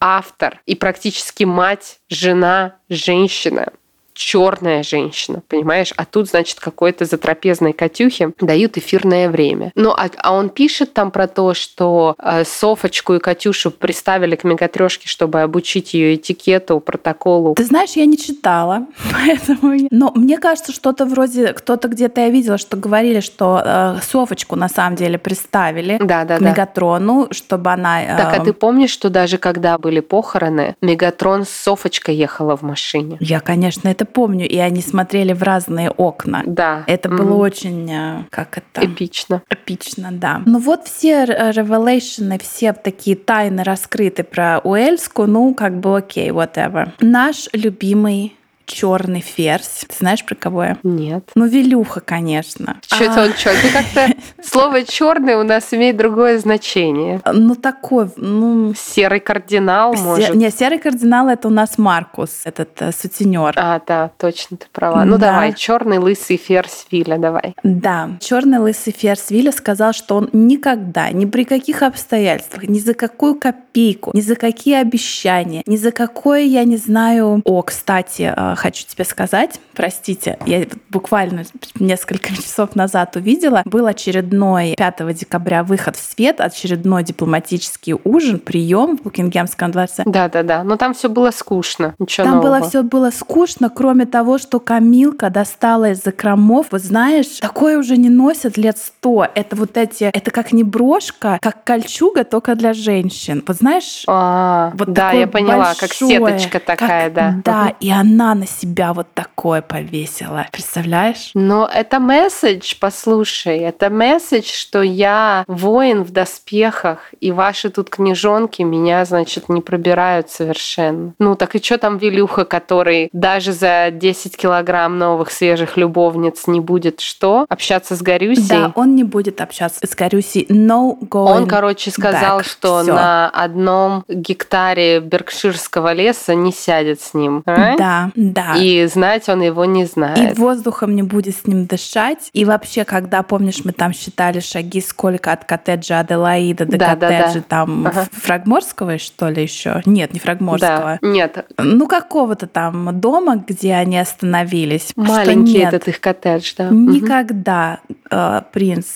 автор 0.00 0.60
и 0.66 0.74
практически 0.74 1.44
мать, 1.44 1.98
жена, 2.08 2.76
женщина 2.88 3.72
черная 4.20 4.82
женщина, 4.82 5.42
понимаешь? 5.48 5.94
А 5.96 6.04
тут, 6.04 6.28
значит, 6.28 6.60
какой-то 6.60 7.06
затрапезной 7.06 7.72
Катюхе 7.72 8.32
дают 8.38 8.76
эфирное 8.76 9.30
время. 9.30 9.72
Ну, 9.74 9.92
а, 9.92 10.10
а 10.18 10.34
он 10.34 10.50
пишет 10.50 10.92
там 10.92 11.10
про 11.10 11.26
то, 11.26 11.54
что 11.54 12.14
э, 12.18 12.44
Софочку 12.44 13.14
и 13.14 13.18
Катюшу 13.18 13.70
приставили 13.70 14.36
к 14.36 14.44
мегатрешке, 14.44 15.08
чтобы 15.08 15.40
обучить 15.40 15.94
ее 15.94 16.16
этикету, 16.16 16.80
протоколу. 16.80 17.54
Ты 17.54 17.64
знаешь, 17.64 17.92
я 17.92 18.04
не 18.04 18.18
читала, 18.18 18.86
поэтому... 19.10 19.88
Но 19.90 20.12
мне 20.14 20.36
кажется, 20.36 20.72
что-то 20.72 21.06
вроде... 21.06 21.54
Кто-то 21.54 21.88
где-то 21.88 22.20
я 22.20 22.28
видела, 22.28 22.58
что 22.58 22.76
говорили, 22.76 23.20
что 23.20 23.62
э, 23.64 24.00
Софочку 24.02 24.54
на 24.54 24.68
самом 24.68 24.96
деле 24.96 25.16
приставили 25.16 25.96
да, 25.98 26.24
да, 26.24 26.36
к 26.36 26.40
да. 26.40 26.50
Мегатрону, 26.50 27.28
чтобы 27.30 27.70
она... 27.70 28.04
Э... 28.04 28.16
Так, 28.18 28.38
а 28.38 28.44
ты 28.44 28.52
помнишь, 28.52 28.90
что 28.90 29.08
даже 29.08 29.38
когда 29.38 29.78
были 29.78 30.00
похороны, 30.00 30.76
Мегатрон 30.82 31.46
с 31.46 31.50
Софочкой 31.50 32.16
ехала 32.16 32.54
в 32.54 32.60
машине? 32.60 33.16
Я, 33.20 33.40
конечно, 33.40 33.88
это 33.88 34.09
помню, 34.12 34.48
и 34.48 34.58
они 34.58 34.82
смотрели 34.82 35.32
в 35.32 35.42
разные 35.42 35.90
окна. 35.90 36.42
Да. 36.46 36.84
Это 36.86 37.08
mm-hmm. 37.08 37.16
было 37.16 37.36
очень, 37.36 37.90
э, 37.90 38.24
как 38.30 38.58
это? 38.58 38.86
Эпично. 38.86 39.42
Эпично, 39.48 40.10
да. 40.12 40.42
Ну 40.46 40.58
вот 40.58 40.86
все 40.86 41.24
ревелейшены, 41.24 42.38
все 42.38 42.72
такие 42.72 43.16
тайны 43.16 43.62
раскрыты 43.62 44.24
про 44.24 44.60
Уэльску, 44.62 45.26
ну 45.26 45.54
как 45.54 45.78
бы 45.80 45.96
окей, 45.96 46.30
whatever. 46.30 46.92
Наш 47.00 47.48
любимый 47.52 48.36
черный 48.70 49.20
ферзь. 49.20 49.84
Ты 49.88 49.94
знаешь, 49.98 50.24
про 50.24 50.34
кого 50.34 50.64
я? 50.64 50.76
Нет. 50.82 51.28
Ну, 51.34 51.46
Велюха, 51.46 52.00
конечно. 52.00 52.76
Что-то 52.86 53.22
а... 53.22 53.24
он? 53.24 53.32
Ты 53.32 53.72
как-то... 53.72 54.14
Слово 54.42 54.84
черный 54.84 55.34
у 55.34 55.42
нас 55.42 55.74
имеет 55.74 55.96
другое 55.96 56.38
значение. 56.38 57.20
Ну, 57.30 57.54
такой, 57.56 58.10
ну... 58.16 58.72
Серый 58.76 59.20
кардинал, 59.20 59.94
может? 59.94 60.34
Не, 60.34 60.50
серый 60.50 60.78
кардинал 60.78 61.28
это 61.28 61.48
у 61.48 61.50
нас 61.50 61.78
Маркус, 61.78 62.42
этот 62.44 62.80
э, 62.80 62.92
сутенер. 62.92 63.54
А, 63.56 63.80
да, 63.86 64.10
точно, 64.16 64.56
ты 64.56 64.66
права. 64.72 65.04
Ну, 65.04 65.18
давай, 65.18 65.52
черный 65.54 65.98
лысый 65.98 66.36
ферзь 66.36 66.86
Виля, 66.90 67.18
давай. 67.18 67.54
Да, 67.64 68.10
черный 68.20 68.58
лысый 68.58 68.92
ферзь 68.92 69.30
Виля 69.30 69.52
сказал, 69.52 69.92
что 69.92 70.16
он 70.16 70.30
никогда, 70.32 71.10
ни 71.10 71.24
при 71.24 71.44
каких 71.44 71.82
обстоятельствах, 71.82 72.68
ни 72.68 72.78
за 72.78 72.94
какую 72.94 73.34
копейку, 73.34 74.12
ни 74.14 74.20
за 74.20 74.36
какие 74.36 74.76
обещания, 74.76 75.62
ни 75.66 75.76
за 75.76 75.90
какое, 75.90 76.42
я 76.42 76.64
не 76.64 76.76
знаю... 76.76 77.42
О, 77.44 77.62
кстати, 77.62 78.32
э, 78.34 78.54
хочу 78.60 78.84
тебе 78.86 79.04
сказать, 79.04 79.58
простите, 79.74 80.38
я 80.44 80.66
буквально 80.90 81.44
несколько 81.78 82.34
часов 82.36 82.76
назад 82.76 83.16
увидела, 83.16 83.62
был 83.64 83.86
очередной 83.86 84.74
5 84.76 85.14
декабря 85.14 85.64
выход 85.64 85.96
в 85.96 86.00
свет, 86.00 86.40
очередной 86.40 87.02
дипломатический 87.02 87.94
ужин, 88.04 88.38
прием 88.38 88.98
в 88.98 89.02
Букингемском 89.02 89.70
дворце. 89.70 90.02
Да-да-да, 90.04 90.62
но 90.62 90.76
там 90.76 90.92
все 90.92 91.08
было 91.08 91.30
скучно, 91.30 91.94
ничего 91.98 92.26
Там 92.26 92.36
нового. 92.36 92.58
было 92.58 92.68
все 92.68 92.82
было 92.82 93.10
скучно, 93.10 93.70
кроме 93.70 94.04
того, 94.04 94.36
что 94.36 94.60
Камилка 94.60 95.30
достала 95.30 95.92
из 95.92 96.02
закромов, 96.02 96.66
вот 96.70 96.82
знаешь, 96.82 97.38
такое 97.40 97.78
уже 97.78 97.96
не 97.96 98.10
носят 98.10 98.58
лет 98.58 98.76
сто. 98.76 99.26
Это 99.34 99.56
вот 99.56 99.76
эти, 99.78 100.04
это 100.04 100.30
как 100.30 100.52
не 100.52 100.64
брошка, 100.64 101.38
как 101.40 101.64
кольчуга, 101.64 102.24
только 102.24 102.54
для 102.54 102.74
женщин. 102.74 103.42
Вот 103.46 103.56
знаешь, 103.56 104.04
а, 104.06 104.72
вот 104.74 104.92
да, 104.92 105.12
я 105.12 105.26
поняла, 105.26 105.74
большое, 105.80 105.80
как 105.80 105.92
сеточка 105.94 106.60
такая, 106.60 107.04
как, 107.04 107.14
да. 107.14 107.34
Да, 107.44 107.72
и 107.80 107.90
она 107.90 108.34
на 108.34 108.46
себя 108.50 108.92
вот 108.92 109.06
такое 109.14 109.62
повесила. 109.62 110.46
Представляешь? 110.52 111.30
Но 111.34 111.68
это 111.72 112.00
месседж, 112.00 112.74
послушай, 112.80 113.58
это 113.58 113.90
месседж, 113.90 114.46
что 114.46 114.82
я 114.82 115.44
воин 115.46 116.02
в 116.02 116.10
доспехах, 116.10 117.12
и 117.20 117.32
ваши 117.32 117.70
тут 117.70 117.90
книжонки 117.90 118.62
меня, 118.62 119.04
значит, 119.04 119.48
не 119.48 119.60
пробирают 119.60 120.30
совершенно. 120.30 121.14
Ну 121.18 121.34
так 121.36 121.54
и 121.54 121.62
что 121.62 121.78
там 121.78 121.98
Вилюха, 121.98 122.44
который 122.44 123.08
даже 123.12 123.52
за 123.52 123.90
10 123.90 124.36
килограмм 124.36 124.98
новых 124.98 125.30
свежих 125.30 125.76
любовниц 125.76 126.46
не 126.46 126.60
будет 126.60 127.00
что? 127.00 127.46
Общаться 127.48 127.96
с 127.96 128.02
Горюсей? 128.02 128.48
Да, 128.48 128.72
он 128.74 128.94
не 128.94 129.04
будет 129.04 129.40
общаться 129.40 129.86
с 129.86 129.94
Горюсей. 129.94 130.46
No 130.48 130.98
going 130.98 131.36
Он, 131.36 131.46
короче, 131.46 131.90
сказал, 131.90 132.40
back. 132.40 132.44
что 132.44 132.82
Всё. 132.82 132.94
на 132.94 133.28
одном 133.28 134.04
гектаре 134.08 135.00
Беркширского 135.00 135.92
леса 135.92 136.34
не 136.34 136.52
сядет 136.52 137.00
с 137.00 137.14
ним. 137.14 137.42
А? 137.46 137.76
Да, 137.76 138.10
да. 138.14 138.39
И 138.58 138.86
знать 138.86 139.28
он 139.28 139.42
его 139.42 139.64
не 139.64 139.84
знает. 139.84 140.36
И 140.36 140.40
воздухом 140.40 140.94
не 140.94 141.02
будет 141.02 141.36
с 141.36 141.46
ним 141.46 141.66
дышать. 141.66 142.30
И 142.32 142.44
вообще, 142.44 142.84
когда, 142.84 143.22
помнишь, 143.22 143.64
мы 143.64 143.72
там 143.72 143.92
считали 143.92 144.40
шаги, 144.40 144.80
сколько 144.80 145.32
от 145.32 145.44
коттеджа 145.44 146.00
Аделаида 146.00 146.66
до 146.66 146.78
да, 146.78 146.94
коттеджа 146.94 147.26
да, 147.26 147.34
да. 147.34 147.42
там 147.48 147.86
ага. 147.86 148.06
Фрагморского, 148.12 148.98
что 148.98 149.28
ли, 149.28 149.42
еще? 149.42 149.82
Нет, 149.86 150.12
не 150.12 150.20
Фрагморского. 150.20 150.98
Да, 151.00 151.08
нет. 151.08 151.46
Ну, 151.58 151.86
какого-то 151.86 152.46
там 152.46 153.00
дома, 153.00 153.42
где 153.46 153.74
они 153.74 153.98
остановились. 153.98 154.92
Маленький 154.96 155.58
нет, 155.58 155.74
этот 155.74 155.88
их 155.88 156.00
коттедж, 156.00 156.54
да. 156.56 156.68
Никогда 156.70 157.80
э, 158.10 158.42
принц 158.52 158.86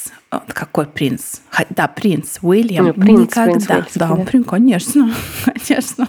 какой 0.48 0.86
принц? 0.86 1.40
Да, 1.70 1.88
принц 1.88 2.38
Уильям. 2.42 2.86
Ну, 2.86 2.94
принц, 2.94 3.30
Никогда. 3.30 3.74
Принц 3.74 3.92
да, 3.94 4.08
да, 4.16 4.42
конечно, 4.46 5.14
конечно. 5.44 6.08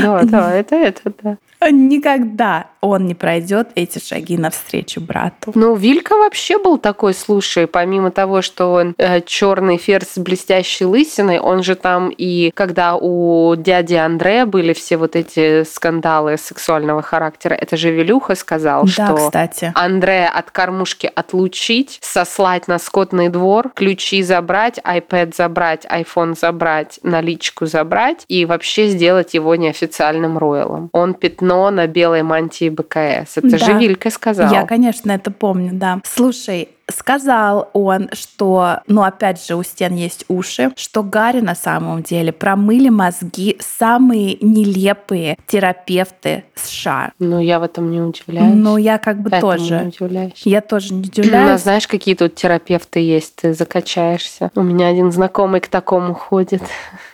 Да, 0.00 0.22
да, 0.24 0.54
это 0.54 0.76
это, 0.76 1.12
да. 1.22 1.36
Никогда 1.70 2.68
он 2.80 3.06
не 3.06 3.14
пройдет 3.14 3.68
эти 3.74 3.98
шаги 3.98 4.38
навстречу 4.38 5.00
брату. 5.00 5.52
Ну, 5.54 5.74
Вилька 5.74 6.16
вообще 6.16 6.58
был 6.58 6.78
такой, 6.78 7.12
слушай, 7.12 7.66
помимо 7.66 8.10
того, 8.10 8.40
что 8.40 8.72
он 8.72 8.94
э, 8.96 9.20
черный 9.20 9.76
ферзь 9.76 10.12
с 10.14 10.18
блестящей 10.18 10.86
лысиной, 10.86 11.38
он 11.38 11.62
же 11.62 11.74
там 11.74 12.08
и 12.08 12.50
когда 12.52 12.96
у 12.96 13.54
дяди 13.56 13.94
Андрея 13.94 14.46
были 14.46 14.72
все 14.72 14.96
вот 14.96 15.16
эти 15.16 15.64
скандалы 15.64 16.38
сексуального 16.38 17.02
характера, 17.02 17.54
это 17.54 17.76
же 17.76 17.90
Вилюха 17.90 18.34
сказал, 18.34 18.84
да, 18.84 18.90
что 18.90 19.14
кстати. 19.16 19.72
Андрея 19.74 20.30
от 20.30 20.50
кормушки 20.50 21.10
отлучить, 21.14 21.98
сослать 22.00 22.66
на 22.66 22.78
скотный 22.78 23.28
двор, 23.28 23.49
ключи 23.74 24.22
забрать, 24.22 24.78
iPad 24.78 25.34
забрать, 25.36 25.84
iPhone 25.86 26.38
забрать, 26.38 26.98
наличку 27.02 27.66
забрать 27.66 28.24
и 28.28 28.44
вообще 28.44 28.88
сделать 28.88 29.34
его 29.34 29.54
неофициальным 29.54 30.38
роялом. 30.38 30.88
Он 30.92 31.14
пятно 31.14 31.70
на 31.70 31.86
белой 31.86 32.22
мантии 32.22 32.68
БКС. 32.68 33.36
Это 33.36 33.50
да. 33.50 33.58
же 33.58 33.78
Вилька 33.78 34.10
сказал. 34.10 34.52
Я, 34.52 34.66
конечно, 34.66 35.10
это 35.12 35.30
помню, 35.30 35.70
да. 35.72 36.00
Слушай, 36.04 36.68
сказал 36.90 37.70
он, 37.72 38.10
что, 38.12 38.80
ну 38.86 39.02
опять 39.02 39.44
же, 39.44 39.56
у 39.56 39.62
стен 39.62 39.94
есть 39.94 40.24
уши, 40.28 40.72
что 40.76 41.02
Гарри 41.02 41.40
на 41.40 41.54
самом 41.54 42.02
деле 42.02 42.32
промыли 42.32 42.88
мозги 42.88 43.56
самые 43.60 44.38
нелепые 44.40 45.36
терапевты 45.46 46.44
США. 46.54 47.12
Ну, 47.18 47.40
я 47.40 47.58
в 47.58 47.62
этом 47.62 47.90
не 47.90 48.00
удивляюсь. 48.00 48.54
Ну, 48.54 48.76
я 48.76 48.98
как 48.98 49.20
бы 49.20 49.28
Этому 49.28 49.40
тоже. 49.40 49.80
Не 49.80 49.88
удивляюсь. 49.88 50.42
Я 50.44 50.60
тоже 50.60 50.94
не 50.94 51.00
удивляюсь. 51.00 51.50
Нас, 51.50 51.62
знаешь, 51.62 51.86
какие 51.86 52.14
тут 52.14 52.34
терапевты 52.34 53.00
есть, 53.00 53.36
ты 53.36 53.54
закачаешься. 53.54 54.50
У 54.54 54.62
меня 54.62 54.88
один 54.88 55.12
знакомый 55.12 55.60
к 55.60 55.68
такому 55.68 56.14
ходит. 56.14 56.62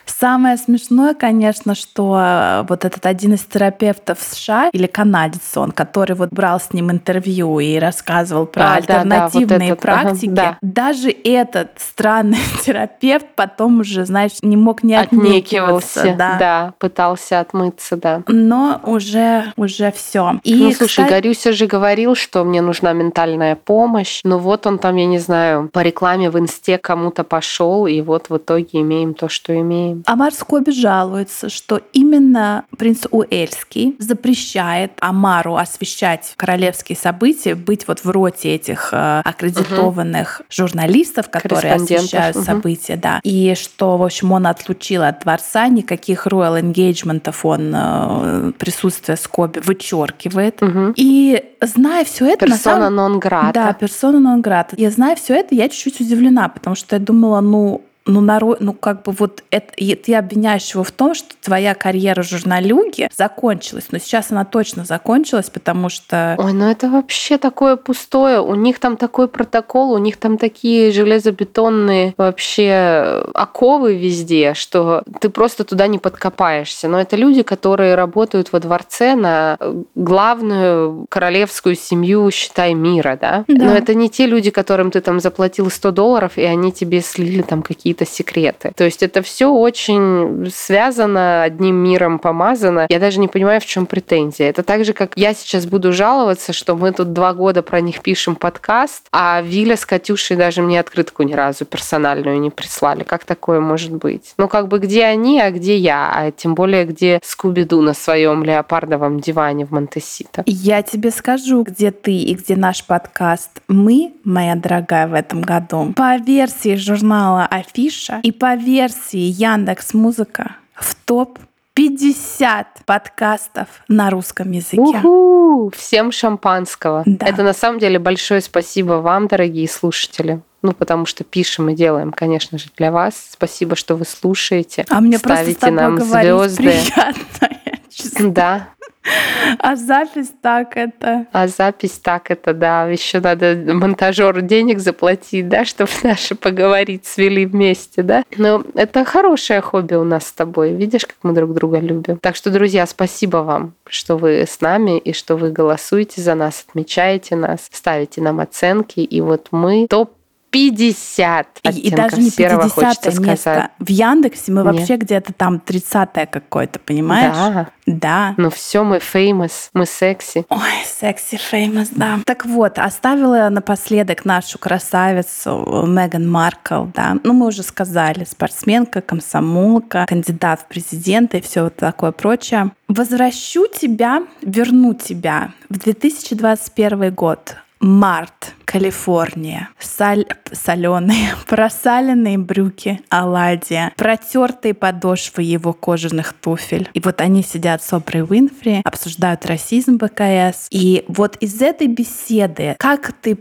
Самое 0.05 0.57
смешное, 0.57 1.13
конечно, 1.13 1.75
что 1.75 2.17
э, 2.19 2.65
вот 2.67 2.85
этот 2.85 3.05
один 3.05 3.33
из 3.33 3.41
терапевтов 3.41 4.17
США 4.19 4.69
или 4.73 4.87
канадец 4.87 5.55
он, 5.55 5.71
который 5.71 6.15
вот 6.15 6.29
брал 6.29 6.59
с 6.59 6.73
ним 6.73 6.89
интервью 6.91 7.59
и 7.59 7.77
рассказывал 7.77 8.47
про 8.47 8.75
А, 8.75 8.81
да, 8.81 9.03
да, 9.03 9.29
альтернативные 9.71 9.73
вот 9.73 9.79
этот, 9.79 9.89
ага, 9.89 10.01
практики, 10.03 10.29
да. 10.29 10.57
даже 10.61 11.09
этот 11.09 11.71
странный 11.77 12.37
терапевт 12.63 13.27
потом 13.35 13.79
уже, 13.79 14.05
знаешь, 14.05 14.33
не 14.41 14.57
мог 14.57 14.83
не 14.83 14.95
отнекиваться. 14.95 16.01
Отнекивался, 16.01 16.15
да. 16.17 16.37
да, 16.37 16.73
пытался 16.79 17.39
отмыться, 17.39 17.97
да. 17.97 18.23
Но 18.27 18.81
уже, 18.83 19.53
уже 19.55 19.91
все. 19.91 20.39
И, 20.43 20.55
ну, 20.55 20.71
слушай, 20.71 21.03
кстати, 21.03 21.09
Горюся 21.09 21.51
же 21.51 21.67
говорил, 21.67 22.15
что 22.15 22.43
мне 22.43 22.61
нужна 22.61 22.93
ментальная 22.93 23.55
помощь. 23.55 24.21
Но 24.23 24.39
вот 24.39 24.67
он 24.67 24.79
там, 24.79 24.95
я 24.95 25.05
не 25.05 25.19
знаю, 25.19 25.69
по 25.71 25.81
рекламе 25.81 26.29
в 26.29 26.39
инсте 26.39 26.77
кому-то 26.77 27.23
пошел, 27.23 27.87
и 27.87 28.01
вот 28.01 28.29
в 28.29 28.37
итоге 28.37 28.81
имеем 28.81 29.13
то, 29.13 29.29
что 29.29 29.57
имеем. 29.59 30.03
Амар 30.05 30.33
Скоби 30.33 30.71
жалуется, 30.71 31.49
что 31.49 31.81
именно 31.93 32.65
принц 32.77 33.05
Уэльский 33.11 33.95
запрещает 33.99 34.91
Амару 34.99 35.55
освещать 35.55 36.33
королевские 36.35 36.97
события, 36.97 37.55
быть 37.55 37.87
вот 37.87 38.03
в 38.03 38.09
роте 38.09 38.55
этих 38.55 38.89
э, 38.91 39.21
аккредитованных 39.61 40.41
журналистов, 40.49 41.29
которые 41.29 41.73
освещают 41.73 42.35
мгм. 42.35 42.45
события, 42.45 42.95
да. 42.95 43.19
И 43.23 43.55
что, 43.55 43.97
в 43.97 44.03
общем, 44.03 44.31
он 44.31 44.47
отлучил 44.47 45.03
от 45.03 45.21
дворца, 45.21 45.67
никаких 45.67 46.27
royal 46.27 46.61
engagement'ов 46.61 47.35
он, 47.43 47.73
э, 47.75 48.51
присутствие 48.57 49.17
Скоби 49.17 49.59
вычеркивает. 49.59 50.61
Угу. 50.61 50.93
И 50.95 51.43
зная 51.61 52.05
все 52.05 52.27
это... 52.27 52.45
Персона 52.45 52.89
нон 52.89 53.19
грата. 53.19 53.51
Да, 53.53 53.73
персона 53.73 54.19
нон 54.19 54.41
грата. 54.41 54.75
Я 54.77 54.91
знаю 54.91 55.15
все 55.15 55.35
это, 55.35 55.55
я 55.55 55.69
чуть-чуть 55.69 56.01
удивлена, 56.01 56.49
потому 56.49 56.75
что 56.75 56.95
я 56.95 56.99
думала, 56.99 57.41
ну, 57.41 57.81
ну, 58.07 58.21
народ, 58.21 58.59
ну 58.61 58.73
как 58.73 59.03
бы 59.03 59.11
вот 59.11 59.43
это, 59.51 59.73
ты 59.75 60.15
обвиняешь 60.15 60.73
его 60.73 60.83
в 60.83 60.91
том, 60.91 61.13
что 61.13 61.35
твоя 61.41 61.75
карьера 61.75 62.23
журналюги 62.23 63.09
закончилась. 63.15 63.87
Но 63.91 63.99
сейчас 63.99 64.31
она 64.31 64.45
точно 64.45 64.85
закончилась, 64.85 65.49
потому 65.49 65.89
что... 65.89 66.35
Ой, 66.39 66.53
ну 66.53 66.69
это 66.69 66.89
вообще 66.89 67.37
такое 67.37 67.75
пустое. 67.75 68.41
У 68.41 68.55
них 68.55 68.79
там 68.79 68.97
такой 68.97 69.27
протокол, 69.27 69.91
у 69.91 69.97
них 69.97 70.17
там 70.17 70.37
такие 70.37 70.91
железобетонные 70.91 72.13
вообще 72.17 73.23
оковы 73.33 73.95
везде, 73.95 74.53
что 74.53 75.03
ты 75.19 75.29
просто 75.29 75.63
туда 75.63 75.87
не 75.87 75.99
подкопаешься. 75.99 76.87
Но 76.87 76.99
это 76.99 77.15
люди, 77.15 77.43
которые 77.43 77.95
работают 77.95 78.51
во 78.51 78.59
дворце 78.59 79.15
на 79.15 79.57
главную 79.95 81.05
королевскую 81.09 81.75
семью, 81.75 82.29
считай, 82.31 82.73
мира, 82.73 83.17
да? 83.19 83.45
да. 83.47 83.65
Но 83.65 83.73
это 83.73 83.93
не 83.93 84.09
те 84.09 84.25
люди, 84.25 84.49
которым 84.49 84.91
ты 84.91 85.01
там 85.01 85.19
заплатил 85.19 85.69
100 85.69 85.91
долларов, 85.91 86.37
и 86.37 86.43
они 86.43 86.71
тебе 86.71 87.01
слили 87.01 87.41
там 87.41 87.61
какие-то 87.61 87.96
какие-то 87.97 88.05
секреты. 88.05 88.71
То 88.75 88.83
есть 88.83 89.03
это 89.03 89.21
все 89.21 89.47
очень 89.47 90.49
связано, 90.53 91.43
одним 91.43 91.75
миром 91.75 92.19
помазано. 92.19 92.85
Я 92.89 92.99
даже 92.99 93.19
не 93.19 93.27
понимаю, 93.27 93.59
в 93.59 93.65
чем 93.65 93.85
претензия. 93.85 94.49
Это 94.49 94.63
так 94.63 94.85
же, 94.85 94.93
как 94.93 95.13
я 95.15 95.33
сейчас 95.33 95.65
буду 95.65 95.91
жаловаться, 95.93 96.53
что 96.53 96.75
мы 96.75 96.91
тут 96.91 97.13
два 97.13 97.33
года 97.33 97.61
про 97.61 97.81
них 97.81 98.01
пишем 98.01 98.35
подкаст, 98.35 99.07
а 99.11 99.41
Виля 99.41 99.75
с 99.75 99.85
Катюшей 99.85 100.37
даже 100.37 100.61
мне 100.61 100.79
открытку 100.79 101.23
ни 101.23 101.33
разу 101.33 101.65
персональную 101.65 102.39
не 102.39 102.49
прислали. 102.49 103.03
Как 103.03 103.25
такое 103.25 103.59
может 103.59 103.93
быть? 103.93 104.33
Ну, 104.37 104.47
как 104.47 104.67
бы 104.67 104.79
где 104.79 105.05
они, 105.05 105.39
а 105.41 105.51
где 105.51 105.77
я? 105.77 106.11
А 106.13 106.31
тем 106.31 106.55
более, 106.55 106.85
где 106.85 107.19
Скуби-Ду 107.23 107.81
на 107.81 107.93
своем 107.93 108.43
леопардовом 108.43 109.19
диване 109.19 109.65
в 109.65 109.71
Монтесито. 109.71 110.43
Я 110.45 110.81
тебе 110.81 111.11
скажу, 111.11 111.63
где 111.63 111.91
ты 111.91 112.11
и 112.11 112.35
где 112.35 112.55
наш 112.55 112.85
подкаст. 112.85 113.61
Мы, 113.67 114.13
моя 114.23 114.55
дорогая, 114.55 115.07
в 115.07 115.13
этом 115.13 115.41
году 115.41 115.93
по 115.95 116.17
версии 116.17 116.75
журнала 116.75 117.47
Афи 117.49 117.86
Афиша 117.87 118.19
и 118.23 118.31
по 118.31 118.55
версии 118.55 119.17
Яндекс 119.17 119.93
Музыка 119.93 120.57
в 120.73 120.93
топ 120.95 121.39
50 121.73 122.81
подкастов 122.85 123.67
на 123.87 124.09
русском 124.09 124.51
языке. 124.51 124.81
Уху! 124.81 125.71
Всем 125.75 126.11
шампанского. 126.11 127.03
Да. 127.05 127.25
Это 127.25 127.43
на 127.43 127.53
самом 127.53 127.79
деле 127.79 127.99
большое 127.99 128.41
спасибо 128.41 128.93
вам, 128.93 129.27
дорогие 129.27 129.67
слушатели. 129.69 130.41
Ну, 130.63 130.73
потому 130.73 131.05
что 131.05 131.23
пишем 131.23 131.69
и 131.69 131.75
делаем, 131.75 132.11
конечно 132.11 132.57
же, 132.57 132.65
для 132.75 132.91
вас. 132.91 133.29
Спасибо, 133.31 133.75
что 133.75 133.95
вы 133.95 134.05
слушаете. 134.05 134.85
А 134.89 134.99
мне 134.99 135.17
ставите 135.17 135.69
нам 135.71 135.99
звезды. 135.99 136.63
Приятно, 136.63 138.31
да, 138.31 138.67
а 139.59 139.75
запись 139.75 140.33
так 140.41 140.77
это. 140.77 141.25
А 141.31 141.47
запись 141.47 141.99
так 141.99 142.31
это, 142.31 142.53
да. 142.53 142.87
Еще 142.87 143.19
надо 143.19 143.55
монтажеру 143.55 144.41
денег 144.41 144.79
заплатить, 144.79 145.47
да, 145.47 145.65
чтобы 145.65 145.91
наши 146.03 146.35
поговорить 146.35 147.05
свели 147.05 147.45
вместе, 147.45 148.03
да. 148.03 148.23
Но 148.37 148.63
это 148.75 149.05
хорошее 149.05 149.61
хобби 149.61 149.95
у 149.95 150.03
нас 150.03 150.27
с 150.27 150.31
тобой. 150.31 150.73
Видишь, 150.73 151.05
как 151.05 151.17
мы 151.23 151.33
друг 151.33 151.53
друга 151.53 151.79
любим. 151.79 152.17
Так 152.17 152.35
что, 152.35 152.49
друзья, 152.49 152.85
спасибо 152.85 153.37
вам, 153.37 153.73
что 153.87 154.17
вы 154.17 154.41
с 154.41 154.61
нами 154.61 154.97
и 154.97 155.13
что 155.13 155.35
вы 155.35 155.51
голосуете 155.51 156.21
за 156.21 156.35
нас, 156.35 156.65
отмечаете 156.67 157.35
нас, 157.35 157.67
ставите 157.71 158.21
нам 158.21 158.39
оценки. 158.39 158.99
И 158.99 159.21
вот 159.21 159.47
мы 159.51 159.87
топ 159.89 160.16
50 160.49 161.59
и, 161.63 161.69
и 161.79 161.91
даже 161.91 162.17
не 162.17 162.31
50 162.31 163.19
место. 163.19 163.41
Сказать. 163.43 163.71
В 163.79 163.89
Яндексе 163.89 164.51
мы 164.51 164.63
Нет. 164.63 164.73
вообще 164.73 164.95
где-то 164.95 165.33
там 165.33 165.59
30 165.59 166.09
какое-то, 166.31 166.79
понимаешь? 166.79 167.35
Да. 167.35 167.67
Да. 167.85 168.33
Ну 168.37 168.49
все, 168.49 168.83
мы 168.83 168.97
famous, 168.97 169.69
мы 169.73 169.85
секси. 169.85 170.45
Ой, 170.49 170.59
секси, 170.85 171.39
famous, 171.51 171.87
да. 171.91 172.19
Так 172.25 172.45
вот, 172.45 172.79
оставила 172.79 173.47
напоследок 173.49 174.25
нашу 174.25 174.59
красавицу 174.59 175.85
Меган 175.87 176.29
Маркл, 176.29 176.85
да. 176.93 177.17
Ну, 177.23 177.33
мы 177.33 177.47
уже 177.47 177.63
сказали, 177.63 178.25
спортсменка, 178.25 179.01
комсомолка, 179.01 180.05
кандидат 180.07 180.61
в 180.61 180.65
президенты 180.67 181.37
и 181.37 181.41
все 181.41 181.63
вот 181.63 181.77
такое 181.77 182.11
прочее. 182.11 182.71
Возвращу 182.89 183.67
тебя, 183.67 184.23
верну 184.41 184.93
тебя 184.93 185.51
в 185.69 185.77
2021 185.79 187.13
год 187.13 187.55
Март, 187.79 188.53
Калифорния. 188.77 189.69
Саль... 189.79 190.25
Соленые, 190.51 191.35
просаленные 191.47 192.37
брюки 192.37 193.01
Аладдия, 193.09 193.91
протертые 193.97 194.75
подошвы 194.75 195.41
его 195.41 195.73
кожаных 195.73 196.33
туфель. 196.33 196.87
И 196.93 196.99
вот 196.99 197.19
они 197.19 197.41
сидят 197.41 197.81
с 197.81 197.91
Опрой 197.91 198.21
Уинфри, 198.21 198.81
обсуждают 198.83 199.45
расизм 199.47 199.97
БКС. 199.97 200.67
И 200.69 201.03
вот 201.07 201.37
из 201.37 201.59
этой 201.61 201.87
беседы, 201.87 202.75
как 202.77 203.13
ты 203.13 203.35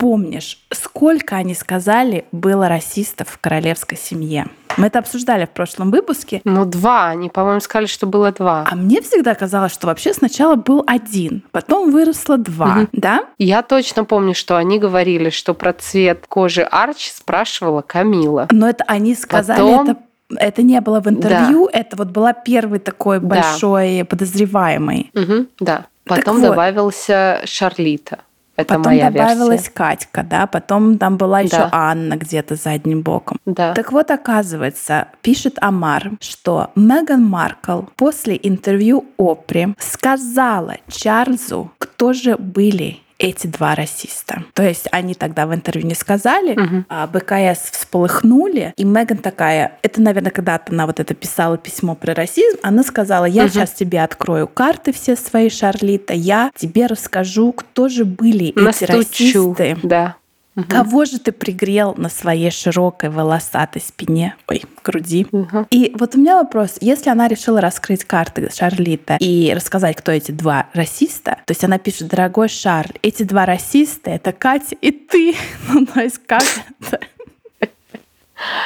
помнишь, 0.00 0.58
сколько 0.72 1.36
они 1.36 1.54
сказали 1.54 2.24
было 2.32 2.68
расистов 2.68 3.28
в 3.28 3.38
королевской 3.38 3.98
семье? 3.98 4.46
Мы 4.78 4.86
это 4.86 4.98
обсуждали 4.98 5.44
в 5.44 5.50
прошлом 5.50 5.90
выпуске. 5.90 6.40
Ну, 6.44 6.64
два. 6.64 7.08
Они, 7.08 7.28
по-моему, 7.28 7.60
сказали, 7.60 7.86
что 7.86 8.06
было 8.06 8.32
два. 8.32 8.66
А 8.70 8.74
мне 8.74 9.02
всегда 9.02 9.34
казалось, 9.34 9.72
что 9.72 9.88
вообще 9.88 10.14
сначала 10.14 10.56
был 10.56 10.82
один, 10.86 11.42
потом 11.52 11.90
выросло 11.90 12.38
два, 12.38 12.78
угу. 12.82 12.88
да? 12.92 13.26
Я 13.38 13.62
точно 13.62 14.04
помню, 14.04 14.34
что 14.34 14.56
они 14.56 14.78
говорили, 14.78 15.28
что 15.28 15.52
про 15.52 15.74
цвет 15.74 16.24
кожи 16.28 16.62
Арчи 16.62 17.10
спрашивала 17.10 17.82
Камила. 17.82 18.48
Но 18.50 18.68
это 18.68 18.84
они 18.86 19.14
сказали 19.14 19.60
потом... 19.60 19.90
это 19.90 20.00
это 20.36 20.62
не 20.62 20.80
было 20.80 21.00
в 21.00 21.08
интервью, 21.08 21.68
да. 21.72 21.80
это 21.80 21.96
вот 21.96 22.08
была 22.08 22.32
первый 22.32 22.78
такой 22.78 23.18
большой 23.18 23.98
да. 23.98 24.04
подозреваемый. 24.04 25.10
Угу, 25.12 25.46
да. 25.58 25.86
Потом 26.04 26.40
так 26.40 26.50
добавился 26.50 27.38
вот. 27.40 27.48
Шарлита. 27.48 28.20
Это 28.60 28.74
потом 28.74 28.92
моя 28.92 29.10
добавилась 29.10 29.62
версия. 29.62 29.70
Катька, 29.70 30.22
да, 30.22 30.46
потом 30.46 30.98
там 30.98 31.16
была 31.16 31.40
еще 31.40 31.56
да. 31.56 31.68
Анна 31.72 32.16
где-то 32.16 32.56
задним 32.56 33.02
боком. 33.02 33.38
Да. 33.46 33.74
Так 33.74 33.92
вот, 33.92 34.10
оказывается, 34.10 35.08
пишет 35.22 35.56
Амар, 35.60 36.12
что 36.20 36.70
Меган 36.74 37.24
Маркл 37.24 37.82
после 37.96 38.38
интервью 38.42 39.04
Опри 39.18 39.74
сказала 39.78 40.76
Чарльзу, 40.88 41.70
кто 41.78 42.12
же 42.12 42.36
были 42.36 42.98
эти 43.20 43.46
два 43.46 43.74
расиста. 43.74 44.44
То 44.54 44.62
есть 44.62 44.88
они 44.90 45.14
тогда 45.14 45.46
в 45.46 45.54
интервью 45.54 45.86
не 45.86 45.94
сказали, 45.94 46.58
угу. 46.58 46.84
а 46.88 47.06
БКС 47.06 47.70
всполыхнули, 47.70 48.72
и 48.76 48.84
Меган 48.84 49.18
такая, 49.18 49.78
это, 49.82 50.00
наверное, 50.00 50.32
когда-то 50.32 50.72
она 50.72 50.86
вот 50.86 50.98
это 50.98 51.14
писала 51.14 51.58
письмо 51.58 51.94
про 51.94 52.14
расизм, 52.14 52.56
она 52.62 52.82
сказала, 52.82 53.26
я 53.26 53.44
угу. 53.44 53.50
сейчас 53.52 53.72
тебе 53.72 54.02
открою 54.02 54.48
карты 54.48 54.92
все 54.92 55.16
свои, 55.16 55.50
Шарлита, 55.50 56.14
я 56.14 56.50
тебе 56.56 56.86
расскажу, 56.86 57.52
кто 57.52 57.88
же 57.88 58.04
были 58.04 58.52
Настучу. 58.56 58.84
эти 58.84 58.92
расисты. 58.92 59.76
Да. 59.82 60.16
Угу. 60.60 60.68
Кого 60.68 61.04
же 61.04 61.18
ты 61.18 61.32
пригрел 61.32 61.94
на 61.96 62.08
своей 62.08 62.50
широкой 62.50 63.10
волосатой 63.10 63.82
спине, 63.82 64.34
ой, 64.48 64.62
груди? 64.84 65.26
Угу. 65.30 65.66
И 65.70 65.94
вот 65.98 66.14
у 66.14 66.18
меня 66.18 66.36
вопрос, 66.36 66.76
если 66.80 67.10
она 67.10 67.28
решила 67.28 67.60
раскрыть 67.60 68.04
карты 68.04 68.50
Шарлита 68.54 69.16
и 69.20 69.52
рассказать, 69.54 69.96
кто 69.96 70.12
эти 70.12 70.32
два 70.32 70.66
расиста, 70.72 71.38
то 71.46 71.52
есть 71.52 71.64
она 71.64 71.78
пишет, 71.78 72.08
дорогой 72.08 72.48
Шарль, 72.48 72.98
эти 73.02 73.22
два 73.22 73.46
расиста— 73.46 74.10
это 74.12 74.32
Катя 74.32 74.76
и 74.80 74.90
ты. 74.90 75.34
Ну, 75.68 75.86
то 75.86 76.00
есть 76.00 76.18
как 76.26 76.42
это? 76.42 77.00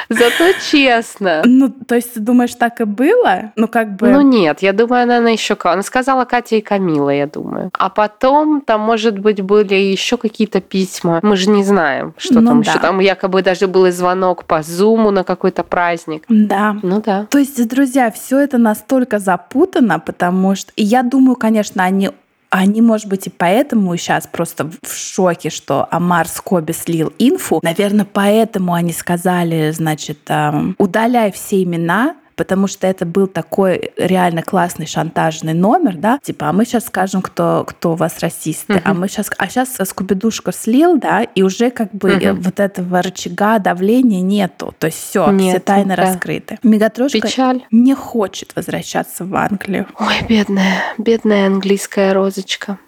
Зато 0.09 0.53
честно. 0.71 1.43
Ну, 1.45 1.71
то 1.71 1.95
есть 1.95 2.15
ты 2.15 2.21
думаешь, 2.21 2.55
так 2.55 2.81
и 2.81 2.85
было? 2.85 3.53
Ну, 3.57 3.69
как 3.69 3.97
бы... 3.97 4.09
Ну, 4.09 4.21
нет, 4.21 4.63
я 4.63 4.73
думаю, 4.73 5.03
она, 5.03 5.31
еще... 5.31 5.57
Она 5.65 5.83
сказала 5.83 6.25
Катя 6.25 6.57
и 6.57 6.61
Камила, 6.61 7.11
я 7.11 7.27
думаю. 7.27 7.71
А 7.73 7.89
потом 7.89 8.61
там, 8.61 8.81
может 8.81 9.19
быть, 9.19 9.41
были 9.41 9.75
еще 9.75 10.17
какие-то 10.17 10.61
письма. 10.61 11.21
Мы 11.23 11.37
же 11.37 11.51
не 11.51 11.65
знаем, 11.65 12.15
что 12.19 12.41
ну, 12.41 12.49
там 12.49 12.63
да. 12.63 12.71
еще. 12.71 12.81
Там 12.81 13.01
якобы 13.01 13.43
даже 13.43 13.67
был 13.67 13.87
и 13.87 13.91
звонок 13.91 14.45
по 14.45 14.63
Зуму 14.63 15.11
на 15.11 15.25
какой-то 15.25 15.63
праздник. 15.63 16.25
Да. 16.29 16.77
Ну 16.83 17.01
да. 17.01 17.27
То 17.31 17.39
есть, 17.39 17.67
друзья, 17.69 18.11
все 18.11 18.41
это 18.41 18.59
настолько 18.59 19.19
запутано, 19.19 19.99
потому 19.99 20.55
что... 20.55 20.73
И 20.77 20.83
я 20.83 21.03
думаю, 21.03 21.37
конечно, 21.37 21.83
они 21.83 22.11
они, 22.57 22.81
может 22.83 23.09
быть, 23.09 23.27
и 23.27 23.31
поэтому 23.31 23.97
сейчас 23.97 24.29
просто 24.29 24.71
в 24.83 24.97
шоке, 24.97 25.51
что 25.51 25.89
Амар 25.91 26.29
Скоби 26.29 26.71
слил 26.71 27.13
инфу. 27.19 27.59
Наверное, 27.65 28.07
поэтому 28.11 28.75
они 28.75 28.93
сказали, 28.93 29.73
значит, 29.73 30.19
эм, 30.29 30.77
удаляй 30.79 31.33
все 31.33 31.65
имена, 31.65 32.15
потому 32.37 32.67
что 32.67 32.87
это 32.87 33.07
был 33.07 33.27
такой 33.27 33.93
реально 33.97 34.43
классный 34.43 34.87
шантажный 34.87 35.55
номер, 35.55 35.97
да, 35.97 36.19
типа, 36.23 36.49
а 36.49 36.53
мы 36.53 36.65
сейчас 36.65 36.87
скажем, 36.87 37.23
кто, 37.23 37.65
кто 37.67 37.93
у 37.93 37.95
вас 37.95 38.19
расисты, 38.21 38.75
uh-huh. 38.75 38.83
а 38.85 38.95
мы 38.95 39.09
сейчас, 39.09 39.31
а 39.39 39.49
сейчас 39.49 39.77
Скубидушка 39.85 40.53
слил, 40.53 40.99
да, 40.99 41.23
и 41.23 41.43
уже 41.43 41.71
как 41.71 41.93
бы 41.93 42.11
uh-huh. 42.11 42.33
вот 42.35 42.61
этого 42.61 43.03
рычага 43.03 43.59
давления 43.59 44.21
нету, 44.21 44.75
то 44.79 44.87
есть 44.87 44.99
все, 44.99 45.37
все 45.39 45.59
тайны 45.59 45.97
да. 45.97 46.03
раскрыты. 46.03 46.59
Мегатрошка 46.63 47.21
Печаль. 47.21 47.65
не 47.71 47.95
хочет 47.95 48.55
возвращаться 48.57 49.25
в 49.25 49.35
Англию. 49.35 49.87
Ой, 49.99 50.15
бедная, 50.29 50.83
бедная 50.99 51.47
английская 51.47 52.13
розочка. 52.13 52.79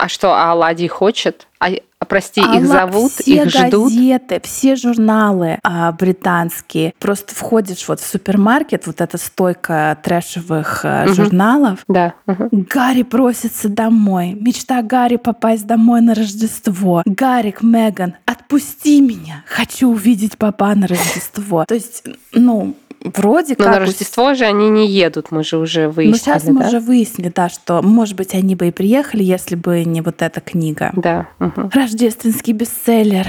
А 0.00 0.08
что, 0.08 0.32
а 0.32 0.52
Аладий 0.52 0.88
хочет? 0.88 1.46
А, 1.58 1.66
а 1.98 2.04
прости, 2.06 2.40
а 2.42 2.56
их 2.56 2.66
зовут, 2.66 3.12
все 3.12 3.42
их 3.44 3.50
ждут? 3.50 3.92
газеты, 3.92 4.40
все 4.42 4.74
журналы 4.76 5.58
а, 5.62 5.92
британские. 5.92 6.94
Просто 6.98 7.34
входишь 7.34 7.86
вот 7.86 8.00
в 8.00 8.06
супермаркет, 8.06 8.86
вот 8.86 9.02
эта 9.02 9.18
стойка 9.18 9.98
трэшевых 10.02 10.80
а, 10.84 11.04
Мгм. 11.04 11.14
журналов. 11.14 11.78
Да. 11.86 12.14
мгм. 12.26 12.48
Гарри 12.50 13.02
просится 13.02 13.68
домой. 13.68 14.32
Мечта 14.40 14.80
Гарри 14.82 15.16
попасть 15.16 15.66
домой 15.66 16.00
на 16.00 16.14
Рождество. 16.14 17.02
Гарик, 17.04 17.62
Меган, 17.62 18.14
отпусти 18.24 19.02
меня. 19.02 19.44
Хочу 19.46 19.90
увидеть 19.90 20.38
папа 20.38 20.74
на 20.74 20.86
Рождество. 20.86 21.66
То 21.68 21.74
есть, 21.74 22.04
ну, 22.32 22.74
вроде 23.04 23.54
Но 23.58 23.64
как... 23.64 23.74
на 23.74 23.78
Рождество 23.80 24.34
же 24.34 24.44
они 24.44 24.68
не 24.70 24.86
едут, 24.88 25.30
мы 25.30 25.42
же 25.44 25.56
уже 25.58 25.86
Ну, 25.86 25.90
выяснили, 25.92 26.16
сейчас 26.18 26.44
мы 26.44 26.60
да? 26.60 26.68
уже 26.68 26.80
выяснили, 26.80 27.32
да, 27.34 27.48
что, 27.48 27.82
может 27.82 28.16
быть, 28.16 28.34
они 28.34 28.54
бы 28.54 28.68
и 28.68 28.70
приехали, 28.70 29.22
если 29.22 29.56
бы 29.56 29.84
не 29.84 30.00
вот 30.00 30.22
эта 30.22 30.40
книга. 30.40 30.92
Да. 30.96 31.28
мгм. 31.38 31.70
Рождественский 31.72 32.52
бестселлер. 32.52 33.26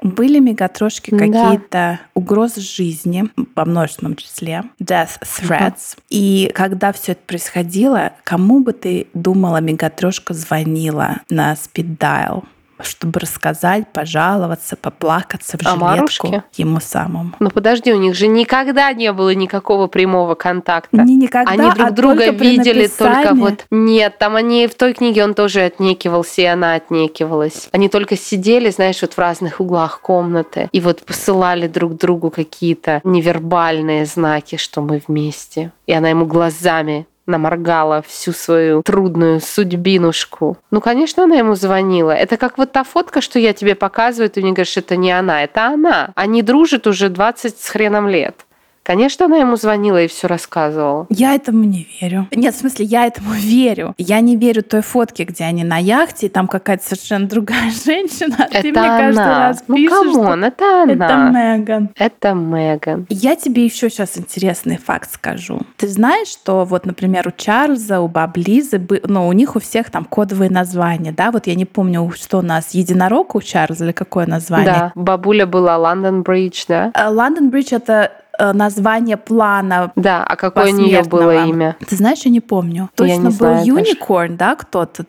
Были 0.00 0.38
мегатрошки 0.38 1.10
Да. 1.10 1.18
какие-то 1.18 2.00
угрозы 2.14 2.60
жизни, 2.60 3.24
во 3.56 3.64
множественном 3.64 4.14
числе, 4.14 4.62
death 4.80 5.20
threats. 5.22 5.96
И 6.08 6.52
когда 6.54 6.92
все 6.92 7.12
это 7.12 7.20
происходило, 7.26 8.12
кому 8.22 8.60
бы 8.60 8.72
ты 8.72 9.08
думала, 9.14 9.60
мегатрошка 9.60 10.34
звонила 10.34 11.16
на 11.30 11.54
speed 11.54 11.98
dial, 11.98 12.44
чтобы 12.82 13.20
рассказать, 13.20 13.88
пожаловаться, 13.92 14.76
поплакаться 14.76 15.58
в 15.58 15.60
О 15.62 15.70
жилетку 15.70 15.84
Марушке? 15.84 16.42
ему 16.56 16.80
самому? 16.80 17.32
Ну 17.38 17.50
подожди, 17.50 17.92
у 17.92 17.98
них 17.98 18.14
же 18.14 18.26
никогда 18.26 18.92
не 18.92 19.12
было 19.12 19.34
никакого 19.34 19.86
прямого 19.86 20.34
контакта. 20.34 21.02
Не 21.02 21.16
никогда, 21.16 21.50
Они 21.50 21.70
друг 21.70 21.86
а 21.86 21.90
друга 21.90 22.26
только 22.26 22.44
видели 22.44 22.86
только 22.86 23.34
вот... 23.34 23.66
Нет, 23.70 24.18
там 24.18 24.36
они 24.36 24.66
в 24.66 24.74
той 24.74 24.94
книге 24.94 25.24
он 25.24 25.34
тоже 25.34 25.62
отнекивался, 25.62 26.42
и 26.42 26.44
она 26.44 26.74
отнекивалась. 26.74 27.68
Они 27.72 27.88
только 27.88 28.16
сидели, 28.16 28.70
знаешь, 28.70 29.00
вот 29.02 29.14
в 29.14 29.18
разных 29.18 29.60
углах 29.60 30.00
комнаты 30.00 30.68
и 30.72 30.80
вот 30.80 31.02
посылали 31.02 31.68
друг 31.68 31.96
другу 31.96 32.30
какие-то 32.30 33.00
невербальные 33.04 34.06
знаки, 34.06 34.56
что 34.56 34.80
мы 34.80 35.02
вместе. 35.06 35.72
И 35.86 35.92
она 35.92 36.10
ему 36.10 36.26
глазами 36.26 37.06
наморгала 37.28 38.02
всю 38.02 38.32
свою 38.32 38.82
трудную 38.82 39.40
судьбинушку. 39.40 40.56
Ну, 40.70 40.80
конечно, 40.80 41.24
она 41.24 41.36
ему 41.36 41.54
звонила. 41.54 42.10
Это 42.10 42.36
как 42.36 42.58
вот 42.58 42.72
та 42.72 42.84
фотка, 42.84 43.20
что 43.20 43.38
я 43.38 43.52
тебе 43.52 43.74
показываю, 43.74 44.30
ты 44.30 44.40
мне 44.40 44.52
говоришь, 44.52 44.76
это 44.76 44.96
не 44.96 45.12
она, 45.12 45.44
это 45.44 45.66
она. 45.66 46.10
Они 46.14 46.42
дружат 46.42 46.86
уже 46.86 47.08
20 47.08 47.58
с 47.58 47.68
хреном 47.68 48.08
лет. 48.08 48.47
Конечно, 48.88 49.26
она 49.26 49.36
ему 49.36 49.56
звонила 49.56 50.02
и 50.02 50.08
все 50.08 50.28
рассказывала. 50.28 51.06
Я 51.10 51.34
этому 51.34 51.62
не 51.64 51.86
верю. 52.00 52.26
Нет, 52.34 52.54
в 52.54 52.58
смысле, 52.58 52.86
я 52.86 53.04
этому 53.06 53.32
верю. 53.34 53.94
Я 53.98 54.20
не 54.20 54.34
верю 54.34 54.62
той 54.62 54.80
фотке, 54.80 55.24
где 55.24 55.44
они 55.44 55.62
на 55.62 55.76
яхте, 55.76 56.26
и 56.26 56.28
там 56.30 56.48
какая-то 56.48 56.82
совершенно 56.82 57.28
другая 57.28 57.70
женщина. 57.84 58.34
а 58.38 58.44
это 58.44 58.62
ты, 58.62 58.70
мне 58.70 58.80
она. 58.80 59.48
раз 59.48 59.64
ну, 59.68 59.76
пишешь, 59.76 59.90
come 60.14 60.30
on, 60.30 60.42
это 60.42 60.84
она. 60.84 60.92
это 60.94 61.58
Меган. 61.58 61.90
Это 61.96 62.32
Меган. 62.32 63.06
Я 63.10 63.36
тебе 63.36 63.66
еще 63.66 63.90
сейчас 63.90 64.16
интересный 64.16 64.78
факт 64.78 65.12
скажу. 65.12 65.60
Ты 65.76 65.86
знаешь, 65.86 66.28
что 66.28 66.64
вот, 66.64 66.86
например, 66.86 67.28
у 67.28 67.30
Чарльза, 67.30 68.00
у 68.00 68.08
баб 68.08 68.38
Лизы, 68.38 68.78
бы- 68.78 69.02
ну, 69.04 69.28
у 69.28 69.32
них 69.34 69.54
у 69.54 69.60
всех 69.60 69.90
там 69.90 70.06
кодовые 70.06 70.50
названия, 70.50 71.12
да? 71.12 71.30
Вот 71.30 71.46
я 71.46 71.54
не 71.56 71.66
помню, 71.66 72.10
что 72.16 72.38
у 72.38 72.42
нас, 72.42 72.70
единорог 72.72 73.34
у 73.34 73.42
Чарльза 73.42 73.84
или 73.84 73.92
какое 73.92 74.24
название? 74.24 74.66
Да, 74.72 74.92
бабуля 74.94 75.44
была 75.46 75.76
London 75.76 76.22
Bridge, 76.22 76.64
да? 76.66 76.90
Э, 76.94 77.10
London 77.10 77.50
Bridge— 77.50 77.68
это 77.72 78.12
название 78.38 79.16
плана 79.16 79.92
Да, 79.96 80.24
а 80.24 80.36
какое 80.36 80.72
у 80.72 80.76
нее 80.76 81.02
было 81.02 81.46
имя? 81.46 81.76
Ты 81.88 81.96
знаешь, 81.96 82.20
я 82.24 82.30
не 82.30 82.40
помню. 82.40 82.82
Я 82.82 82.88
Точно 82.94 83.12
не 83.14 83.24
был 83.24 83.32
знаю. 83.32 83.66
Юникорн, 83.66 84.36
да, 84.36 84.54
кто-то? 84.56 85.04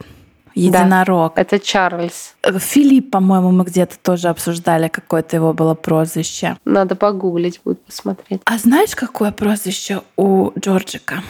Единорог. 0.56 1.34
Это 1.38 1.60
Чарльз. 1.60 2.36
Э, 2.44 2.58
Филипп, 2.60 3.12
по-моему, 3.12 3.52
мы 3.52 3.64
где-то 3.64 3.98
тоже 4.02 4.28
обсуждали, 4.30 4.88
какое-то 4.90 5.36
его 5.36 5.54
было 5.54 5.74
прозвище. 5.74 6.58
Надо 6.66 6.96
погуглить, 6.96 7.62
будет 7.64 7.82
посмотреть. 7.86 8.42
А 8.46 8.58
знаешь, 8.58 8.96
какое 8.96 9.32
прозвище 9.32 10.02
у 10.18 10.52
Джорджика? 10.60 11.22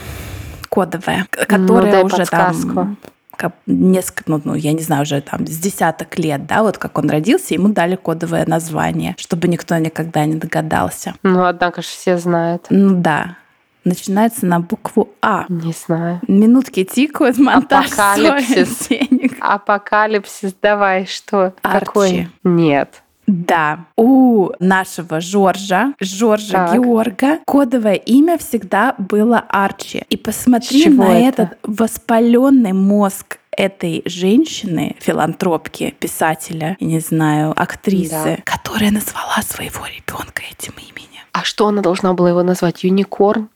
Кодовое, 0.68 1.26
Ну, 1.38 1.46
которое 1.46 1.92
дай 1.92 2.02
уже 2.04 2.16
подсказку. 2.16 2.74
там 2.74 2.96
как 3.40 3.54
несколько, 3.64 4.24
ну, 4.26 4.40
ну, 4.44 4.54
я 4.54 4.74
не 4.74 4.82
знаю, 4.82 5.02
уже 5.02 5.22
там 5.22 5.46
с 5.46 5.56
десяток 5.56 6.18
лет, 6.18 6.46
да, 6.46 6.62
вот 6.62 6.76
как 6.76 6.98
он 6.98 7.08
родился, 7.08 7.54
ему 7.54 7.70
дали 7.70 7.96
кодовое 7.96 8.44
название, 8.46 9.16
чтобы 9.18 9.48
никто 9.48 9.78
никогда 9.78 10.26
не 10.26 10.34
догадался. 10.34 11.14
Ну, 11.22 11.44
однако 11.44 11.80
же 11.80 11.88
все 11.88 12.18
знают. 12.18 12.66
Ну 12.68 13.00
да, 13.00 13.38
начинается 13.84 14.44
на 14.44 14.60
букву 14.60 15.08
А. 15.22 15.46
Не 15.48 15.72
знаю. 15.72 16.20
Минутки 16.28 16.84
тикают, 16.84 17.38
монтаж 17.38 17.86
Апокалипсис. 17.92 18.88
Апокалипсис, 19.40 20.54
давай, 20.60 21.06
что? 21.06 21.54
Арчи. 21.62 21.86
Какой? 21.86 22.28
Нет. 22.44 23.02
Да, 23.32 23.86
у 23.96 24.50
нашего 24.58 25.20
Жоржа, 25.20 25.94
Жоржа 26.00 26.66
Так. 26.66 26.74
Георга, 26.74 27.38
кодовое 27.46 27.94
имя 27.94 28.38
всегда 28.38 28.94
было 28.98 29.38
Арчи. 29.48 30.02
И 30.10 30.16
посмотри 30.16 30.88
на 30.88 31.16
это? 31.18 31.42
этот 31.42 31.58
воспаленный 31.62 32.72
мозг 32.72 33.38
этой 33.56 34.02
женщины, 34.04 34.96
филантропки, 35.00 35.94
писателя, 36.00 36.76
я 36.80 36.86
не 36.86 36.98
знаю, 37.00 37.52
актрисы, 37.56 38.36
Да. 38.36 38.42
которая 38.44 38.90
назвала 38.90 39.42
своего 39.42 39.86
ребенка 39.86 40.42
этим 40.50 40.72
именем. 40.74 41.22
А 41.32 41.44
что 41.44 41.68
она 41.68 41.82
должна 41.82 42.14
была 42.14 42.30
его 42.30 42.42
назвать? 42.42 42.82
Юникорн? 42.82 43.48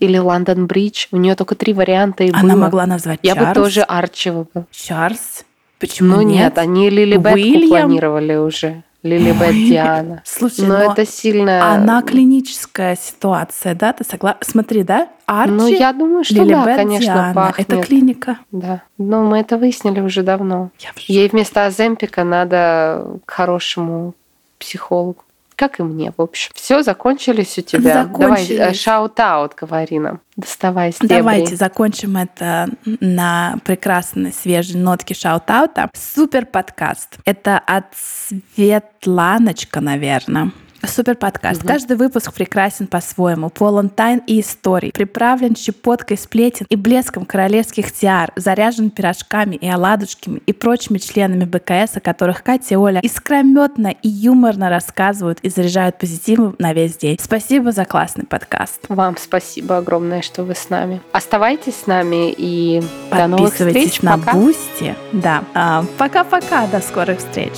Или 0.00 0.18
Лондон 0.18 0.66
Бридж? 0.66 1.06
У 1.12 1.16
нее 1.16 1.34
только 1.36 1.54
три 1.54 1.72
варианта 1.72 2.24
и 2.24 2.30
Она 2.32 2.54
было. 2.54 2.62
могла 2.64 2.84
назвать 2.86 3.20
Я 3.22 3.34
Чарльз. 3.34 3.48
бы 3.48 3.54
тоже 3.54 3.80
Арчи 3.82 4.30
выбрала. 4.30 4.66
Чарльз. 4.70 5.44
Почему 5.78 6.16
Ну 6.16 6.22
нет, 6.22 6.58
они 6.58 6.90
Лилибет 6.90 7.34
Уильям? 7.34 7.68
планировали 7.68 8.34
уже. 8.36 8.82
Лилибет 9.04 9.50
Ой, 9.50 9.68
Диана. 9.68 10.22
Слушай, 10.24 10.66
Но 10.66 10.78
но 10.78 10.92
это 10.92 11.04
сильно... 11.04 11.74
она 11.74 12.00
клиническая 12.00 12.96
ситуация, 12.96 13.74
да? 13.74 13.92
Ты 13.92 14.02
согласна? 14.02 14.40
Смотри, 14.40 14.82
да? 14.82 15.08
Арчи, 15.26 15.52
Ну, 15.52 15.66
я 15.66 15.92
думаю, 15.92 16.24
что 16.24 16.36
да, 16.36 16.42
Лилибет, 16.42 16.76
конечно, 16.76 17.14
Диана. 17.14 17.34
пахнет. 17.34 17.70
Это 17.70 17.82
клиника. 17.82 18.38
Да. 18.50 18.82
Но 18.96 19.22
мы 19.22 19.38
это 19.40 19.58
выяснили 19.58 20.00
уже 20.00 20.22
давно. 20.22 20.70
Ей 21.06 21.28
вместо 21.28 21.66
Аземпика 21.66 22.24
надо 22.24 23.20
к 23.26 23.30
хорошему 23.30 24.14
психологу. 24.58 25.22
Как 25.56 25.78
и 25.80 25.82
мне, 25.82 26.12
в 26.16 26.20
общем. 26.20 26.50
Все, 26.54 26.82
закончились 26.82 27.58
у 27.58 27.62
тебя. 27.62 28.04
Закончились. 28.04 28.58
Давай, 28.58 28.74
shout-out, 28.74 29.54
говори 29.54 29.98
нам. 29.98 30.20
Доставай 30.36 30.92
стебри. 30.92 31.08
Давайте 31.08 31.56
закончим 31.56 32.16
это 32.16 32.68
на 32.84 33.56
прекрасной 33.64 34.32
свежей 34.32 34.80
нотке 34.80 35.14
shout-out 35.14 35.76
а. 35.76 35.90
Супер 35.94 36.46
подкаст. 36.46 37.18
Это 37.24 37.58
от 37.58 37.86
Светланочка, 37.94 39.80
наверное. 39.80 40.50
Супер 40.86 41.16
подкаст. 41.16 41.60
Мгм. 41.60 41.68
Каждый 41.68 41.96
выпуск 41.96 42.32
прекрасен 42.32 42.86
по-своему, 42.86 43.48
полон 43.50 43.88
тайн 43.88 44.20
и 44.26 44.40
историй, 44.40 44.92
приправлен 44.92 45.56
щепоткой 45.56 46.18
сплетен 46.18 46.66
и 46.68 46.76
блеском 46.76 47.24
королевских 47.24 47.92
тиар, 47.92 48.32
заряжен 48.36 48.90
пирожками 48.90 49.56
и 49.56 49.68
оладушками 49.68 50.42
и 50.46 50.52
прочими 50.52 50.98
членами 50.98 51.44
БКС, 51.44 51.96
о 51.96 52.00
которых 52.00 52.42
Катя 52.42 52.74
и 52.74 52.76
Оля 52.76 53.00
искрометно 53.00 53.88
и 53.88 54.08
юморно 54.08 54.68
рассказывают 54.68 55.38
и 55.40 55.48
заряжают 55.48 55.98
позитивом 55.98 56.54
на 56.58 56.72
весь 56.72 56.96
день. 56.96 57.18
Спасибо 57.20 57.72
за 57.72 57.84
классный 57.84 58.24
подкаст. 58.26 58.80
Вам 58.88 59.16
спасибо 59.16 59.78
огромное, 59.78 60.22
что 60.22 60.44
вы 60.44 60.54
с 60.54 60.70
нами. 60.70 61.00
Оставайтесь 61.12 61.76
с 61.76 61.86
нами 61.86 62.32
и 62.36 62.82
до 63.10 63.26
новых 63.26 63.50
Подписывайтесь 63.50 63.92
встреч. 63.92 64.02
на 64.02 64.18
Пока. 64.18 64.32
Бусти. 64.34 64.94
Да. 65.12 65.44
А, 65.54 65.84
Пока-пока. 65.98 66.66
До 66.66 66.80
скорых 66.80 67.18
встреч. 67.18 67.52